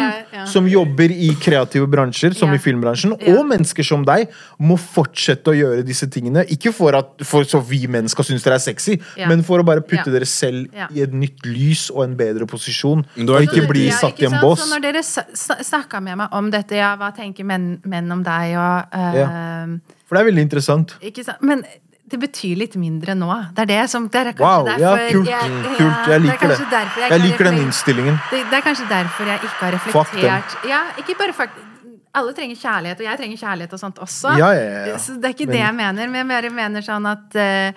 [0.52, 4.28] som jobber i kreative bransjer, som i filmbransjen, og mennesker som deg,
[4.60, 6.44] må fortsette å gjøre disse tingene.
[6.52, 8.98] Ikke for, at, for så vi menn skal synes dere er sexy,
[9.32, 13.06] men for å bare putte dere selv i et nytt lys og en bedre posisjon.
[13.24, 14.60] Og ikke- bli satt i en bås.
[14.60, 18.58] Så når dere snakka med meg om dette, ja, hva tenker menn, menn om deg,
[18.58, 19.78] og eh,
[20.08, 20.96] For det er veldig interessant.
[21.02, 21.40] Ikke sant?
[21.42, 21.64] Men
[22.12, 23.30] det betyr litt mindre nå.
[23.56, 25.28] Det er det som det er Wow, ja, kult.
[25.30, 26.08] jeg, kult.
[26.12, 26.58] Jeg liker det.
[26.60, 26.80] det.
[26.80, 28.22] er jeg Jeg liker den innstillingen.
[28.32, 31.68] Det, det er kanskje derfor jeg ikke har reflektert Ja, ikke bare fakt
[32.12, 34.34] alle trenger kjærlighet, og jeg trenger kjærlighet og sånt også.
[34.36, 34.98] Ja, ja, ja, ja.
[35.00, 37.72] Så det er ikke Men- det jeg mener, men jeg bare mener sånn at uh,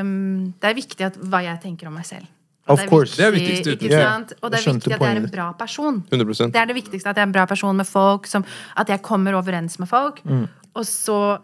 [0.00, 2.24] um, det er viktig at, hva jeg tenker om meg selv.
[2.66, 3.14] Of course.
[3.14, 4.38] Det er viktigst, uten ikke tvil.
[4.42, 6.00] Og det er viktig at jeg er en bra person.
[6.10, 8.44] 100 Det er det viktigste, at jeg er en bra person med folk, som,
[8.76, 10.18] at jeg kommer overens med folk.
[10.24, 10.48] Mm.
[10.74, 11.38] Og så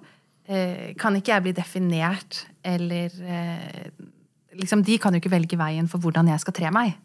[0.99, 3.93] kan ikke jeg bli definert eller eh,
[4.59, 6.97] liksom, De kan jo ikke velge veien for hvordan jeg skal tre meg.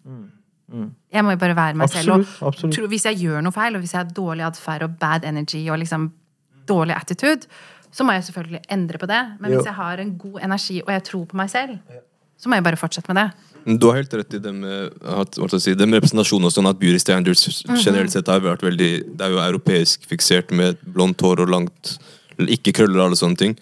[1.14, 2.18] Jeg må jo bare være meg selv.
[2.20, 2.28] Mm.
[2.42, 2.76] Og absolutt.
[2.76, 5.64] tro, hvis jeg gjør noe feil, og hvis jeg har dårlig atferd og bad energy
[5.72, 6.10] og liksom
[6.68, 7.48] dårlig attitude,
[7.94, 9.22] så må jeg selvfølgelig endre på det.
[9.40, 9.58] Men Jo.
[9.58, 11.78] hvis jeg har en god energi og jeg tror på meg selv,
[12.38, 13.80] så må jeg bare fortsette med det.
[13.80, 16.78] Du har helt rett i det med, jeg si, det med representasjon og sånn, at
[16.80, 21.42] beauty standards generelt sett har vært veldig Det er jo europeisk fiksert med blondt hår
[21.44, 21.98] og langt
[22.46, 23.56] Ikke krøller og alle sånne ting.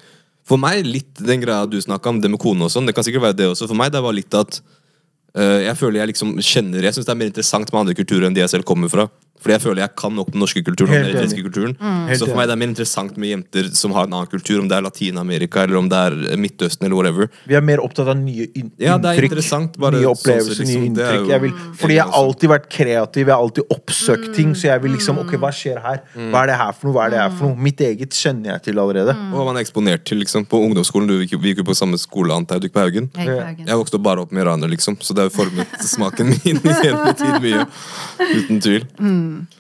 [0.46, 3.06] For meg, litt den greia du snakka om, det med kone og sånn, det kan
[3.06, 3.70] sikkert være det også.
[3.72, 4.60] For meg det var litt at
[5.34, 8.28] eh, jeg føler jeg liksom kjenner Jeg syns det er mer interessant med andre kulturer
[8.28, 9.08] enn de jeg selv kommer fra.
[9.42, 11.74] Fordi jeg føler jeg kan nok den norske kulturen og Helt den eritreiske kulturen.
[11.78, 12.08] Mm.
[12.18, 14.70] Så for meg det er mer interessant med jenter som har en annen kultur, om
[14.72, 17.30] det er Latin-Amerika eller om det er Midtøsten eller whatever.
[17.46, 19.30] Vi er mer opptatt av nye in Ja, det er inntrykk.
[19.30, 20.82] interessant, bare nye sånn opplevelser, liksom.
[20.82, 21.30] nye inntrykk.
[21.30, 24.56] Jeg vil, fordi jeg har alltid vært kreativ, jeg har alltid oppsøkt ting.
[24.58, 26.02] Så jeg vil liksom, ok, hva skjer her?
[26.16, 26.32] Mm.
[26.34, 26.96] Hva er det her for noe?
[26.98, 27.66] Hva er det her for noe?
[27.68, 29.14] Mitt eget kjenner jeg til allerede.
[29.30, 32.00] Og man er eksponert til liksom På ungdomsskolen, du gikk vi gikk jo på samme
[32.02, 33.12] skole, antar jeg, du gikk på Haugen.
[33.20, 33.58] Jeg.
[33.68, 37.14] Jeg vokste bare opp med iraner, liksom, så det har formet smaken min i senere
[37.20, 37.66] tid mye.
[38.26, 38.86] Uten tvil.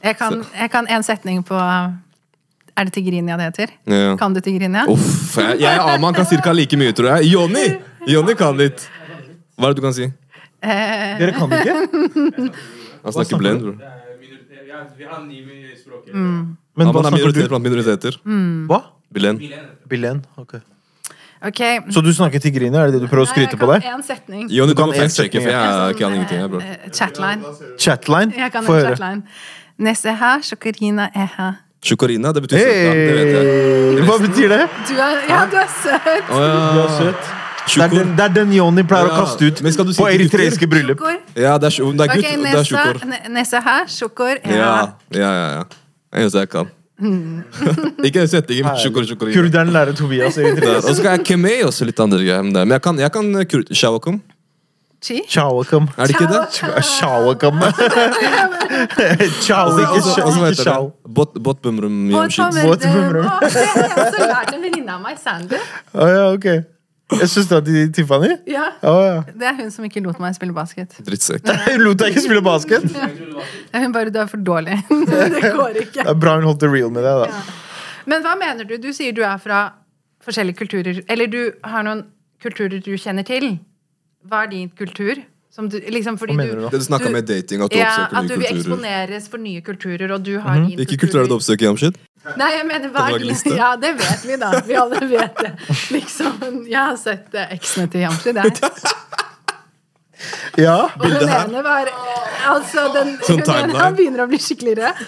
[0.03, 1.55] Jeg kan, jeg kan en setning på
[2.75, 3.73] Er det Tigrinia det heter?
[3.87, 4.15] Ja.
[4.19, 4.83] Kan du Tigrinia?
[4.91, 6.51] Uff, jeg, jeg og Aman kan ca.
[6.51, 7.29] like mye, tror jeg.
[7.31, 7.65] Jonny!
[8.11, 8.83] Jonny kan litt.
[9.55, 10.09] Hva er det du kan si?
[10.65, 11.77] Dere kan det ikke?
[13.05, 13.77] Han snakker blend, bror.
[14.97, 15.39] Vi har ni
[15.79, 16.09] språk.
[16.11, 17.41] Men hva er snakker du?
[17.47, 18.19] blant minoriteter.
[18.67, 18.81] Hva?
[19.15, 19.39] Bilen.
[19.87, 20.23] Bilen?
[20.41, 20.57] Ok.
[21.45, 21.61] Ok.
[21.93, 22.81] Så du snakker tigrinia?
[22.81, 23.83] Er det det du prøver å skryte på deg?
[23.83, 24.47] jeg kan en setning.
[24.49, 26.41] Jo, du kan må setning, for jeg kan ingenting.
[26.41, 26.63] Jeg, bror.
[26.65, 27.53] Eh, Chatline.
[27.77, 28.33] Chatline?
[28.37, 28.95] Jeg kan Få høre.
[28.95, 29.21] her,
[29.77, 31.51] Neseha, er eha.
[31.85, 32.67] Sjokorina, det betyr søt
[32.97, 34.05] Det vet jeg.
[34.07, 34.61] Hva betyr det?
[34.89, 36.31] Du er, ja, du er søt!
[36.31, 36.55] Oh, ja.
[36.73, 37.33] Du er søt.
[37.65, 40.01] Det er den, det er den Johnny pleier å kaste ut men skal du si
[40.01, 41.01] på eritreiske bryllup.
[41.33, 44.89] Ja, det er, det er Ok, Okay, nesa, det er nesa, her, sjokor Ja, eha.
[45.17, 45.47] ja, ja.
[45.59, 45.63] ja.
[46.15, 46.69] Eneste jeg kan.
[48.07, 49.33] Ikke en setning, men shukorina.
[49.35, 50.37] Kurderen lærer Tobias.
[50.37, 52.43] Og så kan jeg kemei også litt andre greier.
[52.47, 54.21] Men jeg kan, jeg kan eh, kur- shawakum.
[55.05, 55.19] Chi?
[55.29, 55.85] Chawakam.
[55.99, 56.39] Er det ikke det?
[56.87, 57.59] Chawakam.
[59.45, 60.87] Chow, Og ikke chow.
[61.05, 65.59] Bot det Bot, Båt- Elde- Å, Jeg har også lært en venninne av meg, Sandy.
[65.93, 66.47] Oh, ja, ok.
[67.11, 68.31] Jeg Søstera til Tiffany?
[68.49, 69.21] Ja, Oh, ja.
[69.29, 70.95] det er hun som ikke lot meg spille basket.
[71.05, 71.45] Drittsekk.
[71.75, 72.87] Hun lot deg ikke spille basket?
[73.73, 74.81] Ja, Hun bare 'du er for dårlig'.
[75.35, 76.01] Det går ikke.
[76.01, 77.41] Det er bra hun holdt det real med det, da.
[78.05, 78.77] Men hva mener du?
[78.81, 79.73] Du sier du er fra
[80.25, 81.03] forskjellige kulturer.
[81.09, 82.05] Eller du har noen
[82.41, 83.59] kulturer du kjenner til.
[84.25, 85.21] Hva er din kultur?
[85.55, 88.17] Som du, liksom fordi Hva mener du du snakka med dating, at du ja, oppsøker
[88.19, 88.57] at du vil kulturer.
[88.59, 91.99] eksponeres for nye kulturer, og du har din Hvilke kulturer er det du oppsøker, Yamshid?
[92.35, 93.23] Nei, jeg mener hva er?
[93.55, 94.49] Ja, det vet vi, da.
[94.67, 95.53] Vi alle vet det.
[95.95, 98.51] Liksom, Jeg har sett eh, eksene til Jamshid, jeg.
[100.57, 100.75] Ja.
[100.95, 101.89] Og her ene var
[102.47, 103.75] Altså, den Sånn hun ene.
[103.83, 105.01] Han begynner å bli skikkelig rød.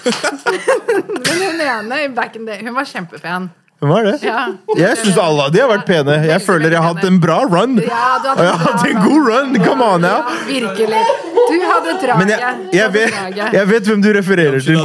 [1.23, 3.47] Men hun ene i back in the Hun var kjempepen.
[3.77, 4.13] Hvem var det?
[4.25, 4.43] Ja.
[4.77, 6.15] Jeg syns alle av de har vært pene.
[6.25, 7.75] Jeg føler jeg har hatt en bra run.
[7.83, 9.59] Ja, du Og hadde jeg har hatt en god run!
[9.61, 10.15] Come on, ja.
[10.17, 11.01] Ja, virkelig.
[11.37, 12.17] Du hadde draget.
[12.23, 13.19] Men jeg, jeg, vet,
[13.53, 14.81] jeg vet hvem du refererer til.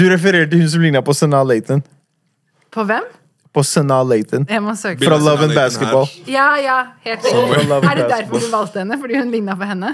[0.00, 1.84] Du refererer til hun som ligna på Sena Laton.
[2.72, 3.04] På hvem?
[3.54, 4.00] På Sena
[4.74, 5.04] søke.
[5.04, 6.08] Fra Love and Basketball.
[6.26, 6.80] Ja, ja.
[7.04, 7.68] Helt riktig.
[7.68, 8.98] Er det derfor du valgte henne?
[8.98, 9.92] Fordi hun ligna på henne?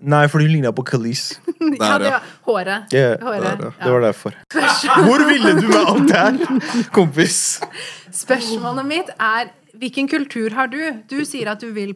[0.00, 1.40] Nei, fordi hun ligna på Khalees.
[1.78, 2.18] Ja, det ja.
[2.18, 2.94] var håret.
[2.94, 3.60] Yeah, håret.
[3.60, 4.34] Det var derfor.
[5.04, 7.60] Hvor ville du med alt det her, kompis?
[8.14, 10.80] Spørsmålet mitt er hvilken kultur har du?
[11.10, 11.92] Du sier at du vil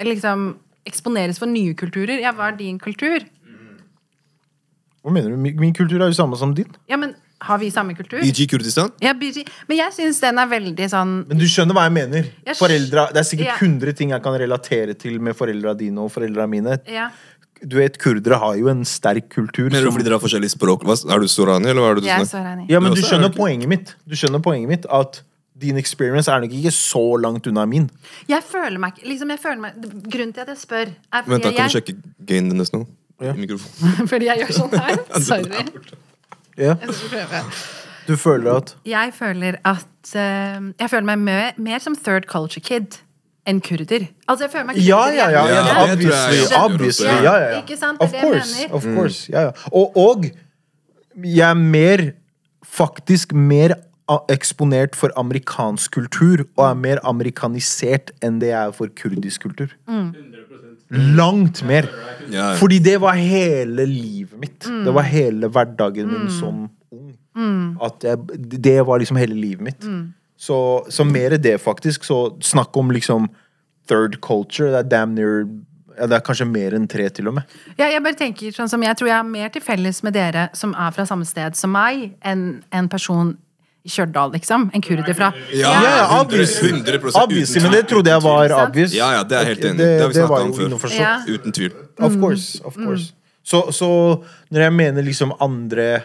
[0.00, 0.56] liksom
[0.88, 2.18] eksponeres for nye kulturer.
[2.22, 3.22] Ja, hva er din kultur?
[5.02, 5.36] Hva mener du?
[5.36, 6.70] Min min kultur er jo samme som din.
[6.90, 8.20] Ja, men har vi samme kultur?
[8.22, 8.90] BG Kurdistan?
[9.02, 9.42] Ja, BG.
[9.68, 12.30] Men jeg syns den er veldig sånn Men du skjønner hva jeg mener.
[12.46, 13.56] Jeg Foreldra, det er sikkert Ja.
[13.60, 16.78] 100 ting jeg kan relatere til med foreldra dine og foreldra mine.
[16.88, 17.10] ja.
[17.64, 19.68] Du vet, Kurdere har jo en sterk kultur.
[19.70, 20.82] Du som- fordi dere har forskjellig språk?
[20.82, 22.66] Hva, er du Sorani, eller hva er det du Jeg er snakker.
[22.68, 23.94] Ja, men du er skjønner poenget mitt.
[24.08, 25.20] Du skjønner poenget mitt At
[25.56, 27.88] din experience er nok ikke så langt unna min.
[28.26, 29.74] Jeg føler meg ikke liksom, jeg føler meg,
[30.10, 31.94] Grunnen til at jeg spør, er Vent, da kan kan du sjekke
[32.26, 32.86] gainen din nesten nå?
[33.20, 33.32] Ja.
[33.32, 34.08] I mikrofonen.
[34.10, 34.98] fordi jeg gjør sånn her.
[35.22, 35.66] Sorry.
[36.58, 36.74] Ja.
[36.82, 37.42] Jeg skal prøve.
[38.08, 39.86] Du føler at Jeg føler at
[40.16, 42.98] uh, Jeg føler meg mer, mer som third culture kid
[43.46, 44.08] enn kurder.
[44.28, 45.44] Altså, jeg føler meg Ja, kurder, ja, ja.
[45.46, 45.54] ja.
[45.54, 46.56] ja, Ja, obviously.
[46.64, 47.60] obviously ja, ja, ja.
[47.62, 48.00] Ikke sant?
[48.00, 48.58] Det er Of det jeg course.
[48.62, 48.74] mener.
[48.74, 49.32] Of course.
[49.32, 49.50] Ja, ja.
[49.72, 50.24] Og, og
[51.24, 52.10] jeg er mer
[52.72, 53.74] Faktisk mer
[54.30, 59.68] eksponert for amerikansk kultur og er mer amerikanisert enn det jeg er for kurdisk kultur.
[60.92, 61.88] Langt mer.
[62.32, 62.52] Ja.
[62.60, 64.60] Fordi det var hele livet mitt.
[64.64, 67.78] Det var hele hverdagen min som ung.
[67.82, 68.18] At jeg,
[68.60, 69.86] det var liksom hele livet mitt.
[70.36, 70.56] Så,
[70.90, 72.04] så mer det, faktisk.
[72.04, 73.28] Så snakk om liksom
[73.88, 74.70] third culture.
[74.70, 75.46] Det er damn near
[75.98, 77.56] ja, Det er kanskje mer enn tre, til og med.
[77.76, 80.48] Ja, jeg bare tenker sånn som Jeg tror jeg har mer til felles med dere
[80.56, 83.34] som er fra samme sted som meg, enn en person
[83.84, 84.68] i Stjørdal, liksom.
[84.74, 88.94] En kurder fra Ja, Ja, ja, 100%, 100% Obviously, men det trodde jeg var obvious.
[88.94, 89.78] Ja, ja, det er jeg helt enig.
[89.78, 90.94] Det, Det har vi det snakket var om jo før.
[91.00, 91.16] Ja.
[91.28, 91.72] Uten tvil.
[91.98, 92.60] Of course.
[92.64, 93.12] Of course.
[93.44, 93.88] Så, så
[94.50, 96.00] når jeg mener liksom andre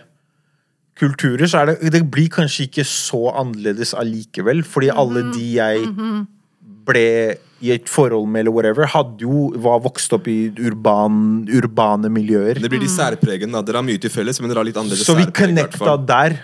[0.97, 4.63] kulturer, så er det Det blir kanskje ikke så annerledes allikevel.
[4.63, 5.85] Fordi alle de jeg
[6.87, 12.11] ble i et forhold med, eller whatever, hadde jo var vokst opp i urban, urbane
[12.13, 12.59] miljøer.
[12.61, 13.51] Det blir de særpregene.
[13.55, 13.63] da.
[13.65, 16.37] Dere har mye til felles, men dere har litt annerledes Så vi særpreg, connecta der.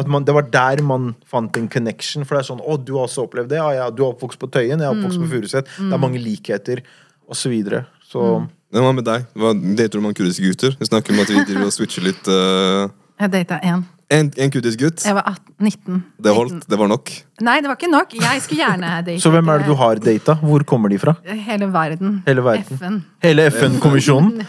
[0.00, 2.26] At man, det var der man fant en connection.
[2.28, 3.60] For det er sånn Å, du har også opplevd det?
[3.60, 5.70] Ja, ja, du er oppvokst på Tøyen, jeg er oppvokst på Furuset.
[5.78, 6.84] Det er mange likheter,
[7.28, 7.86] og så videre.
[8.10, 9.24] Så Den var med deg.
[9.38, 10.76] Hva, dater du mange kurdiske gutter?
[10.80, 12.28] Vi snakker om at vi driver og switcher litt.
[12.28, 12.90] Uh...
[13.20, 13.88] Jeg data én.
[14.10, 15.04] En, en kurdisk gutt.
[15.06, 16.00] Jeg var 18, 19.
[16.24, 16.66] Det holdt.
[16.70, 17.12] Det var nok.
[17.46, 18.14] Nei, det var ikke nok.
[18.18, 20.34] Jeg skulle gjerne date Så hvem er det du har data?
[20.42, 21.14] Hvor kommer de fra?
[21.24, 22.20] Hele verden.
[22.26, 22.80] Hele verden.
[22.80, 23.00] FN.
[23.22, 24.42] Hele FN-kommisjonen?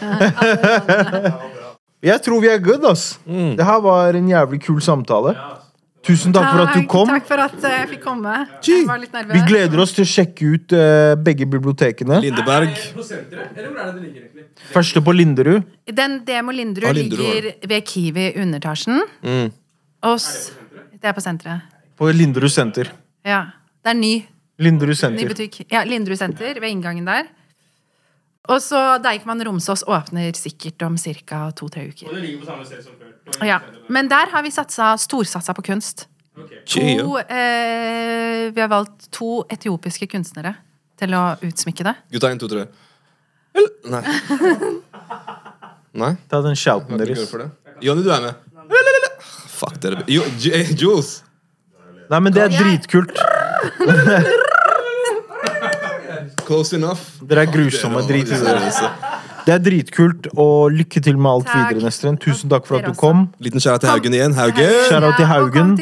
[2.02, 3.20] Jeg tror vi er good, ass.
[3.26, 5.36] Det her var en jævlig kul samtale.
[6.02, 7.10] Tusen takk for at du kom.
[7.12, 8.34] Takk for at eh, jeg fikk komme.
[8.66, 9.36] Jeg var litt nervøs.
[9.36, 12.18] Vi gleder oss til å sjekke ut eh, begge bibliotekene.
[12.24, 12.72] Lindeberg.
[12.96, 13.52] På senteret?
[13.54, 14.46] Eller hvor er det det ligger, egentlig?
[14.74, 15.68] Første på Linderud.
[16.02, 18.98] Den Demo Linderud Ah, Linderud ligger ved Kiwi i underetasjen.
[19.22, 19.52] Mm.
[20.10, 20.18] Og
[20.98, 21.70] det er på senteret.
[21.98, 22.90] På Linderud senter.
[23.26, 23.44] Ja.
[23.82, 24.14] Det er ny.
[24.62, 25.62] Linderud Ny butikk.
[25.70, 27.30] Ja, Linderud senter ved inngangen der.
[28.50, 31.44] Og så Deichman Romsås åpner sikkert om ca.
[31.54, 32.08] to-tre uker.
[32.08, 33.46] Og det ligger på samme sted som før.
[33.46, 33.60] Ja.
[33.88, 36.08] Men der har vi satsa, storsatsa på kunst.
[36.34, 36.98] Okay.
[36.98, 40.56] To, eh, vi har valgt to etiopiske kunstnere
[40.98, 41.94] til å utsmykke det.
[42.16, 42.66] Gutta, en, to, tre.
[43.54, 43.70] Eller?
[43.92, 44.02] Nei.
[46.02, 46.14] Nei?
[46.30, 47.30] Ta den shouten er deres.
[47.84, 49.12] Jonny, du er med.
[49.52, 50.02] Fuck dere.
[50.10, 51.20] Jo, Jules.
[52.10, 53.20] Nei, men det er dritkult.
[56.46, 57.00] Close enough.
[57.28, 58.02] Dere er grusomme.
[58.08, 58.90] Drit i det.
[59.46, 61.70] Det er dritkult, og lykke til med alt Takk.
[61.72, 62.16] videre, Nestrin.
[62.16, 63.28] Tusen takk for at du kom.
[63.42, 64.34] Liten kjære til Haugen igjen.
[64.34, 64.76] Haugen!
[64.88, 65.72] Shout til Haugen.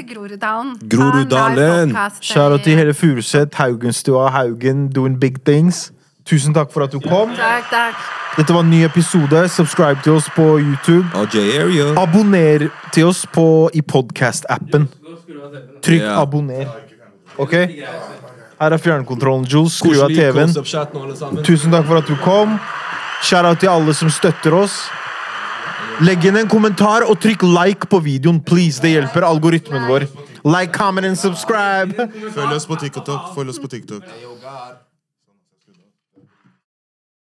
[0.89, 1.93] Groruddalen.
[1.93, 5.93] Podcast, Shout-out til eh, hele Furuset, Haugenstua, Haugen, doing big things.
[6.25, 7.37] Tusen takk for at du kom.
[7.37, 7.95] Takk, takk.
[8.39, 9.49] Dette var en ny episode.
[9.49, 11.07] Subscribe til oss på YouTube.
[11.99, 14.89] Abonner til oss på, i TV-en.
[15.83, 16.67] Trykk abonner.
[17.39, 17.55] Ok?
[18.61, 19.79] Her er fjernkontrollen, Jules.
[19.81, 20.53] Skru av TV-en.
[21.47, 22.59] Tusen takk for at du kom.
[23.25, 24.83] Shout-out til alle som støtter oss.
[26.05, 28.81] Legg inn en kommentar og trykk like på videoen, please.
[28.81, 30.07] Det hjelper algoritmen vår.
[30.45, 32.09] Like, comment and subscribe.
[32.37, 33.35] Følg oss på TikTok.
[33.37, 34.05] Følg oss på TikTok.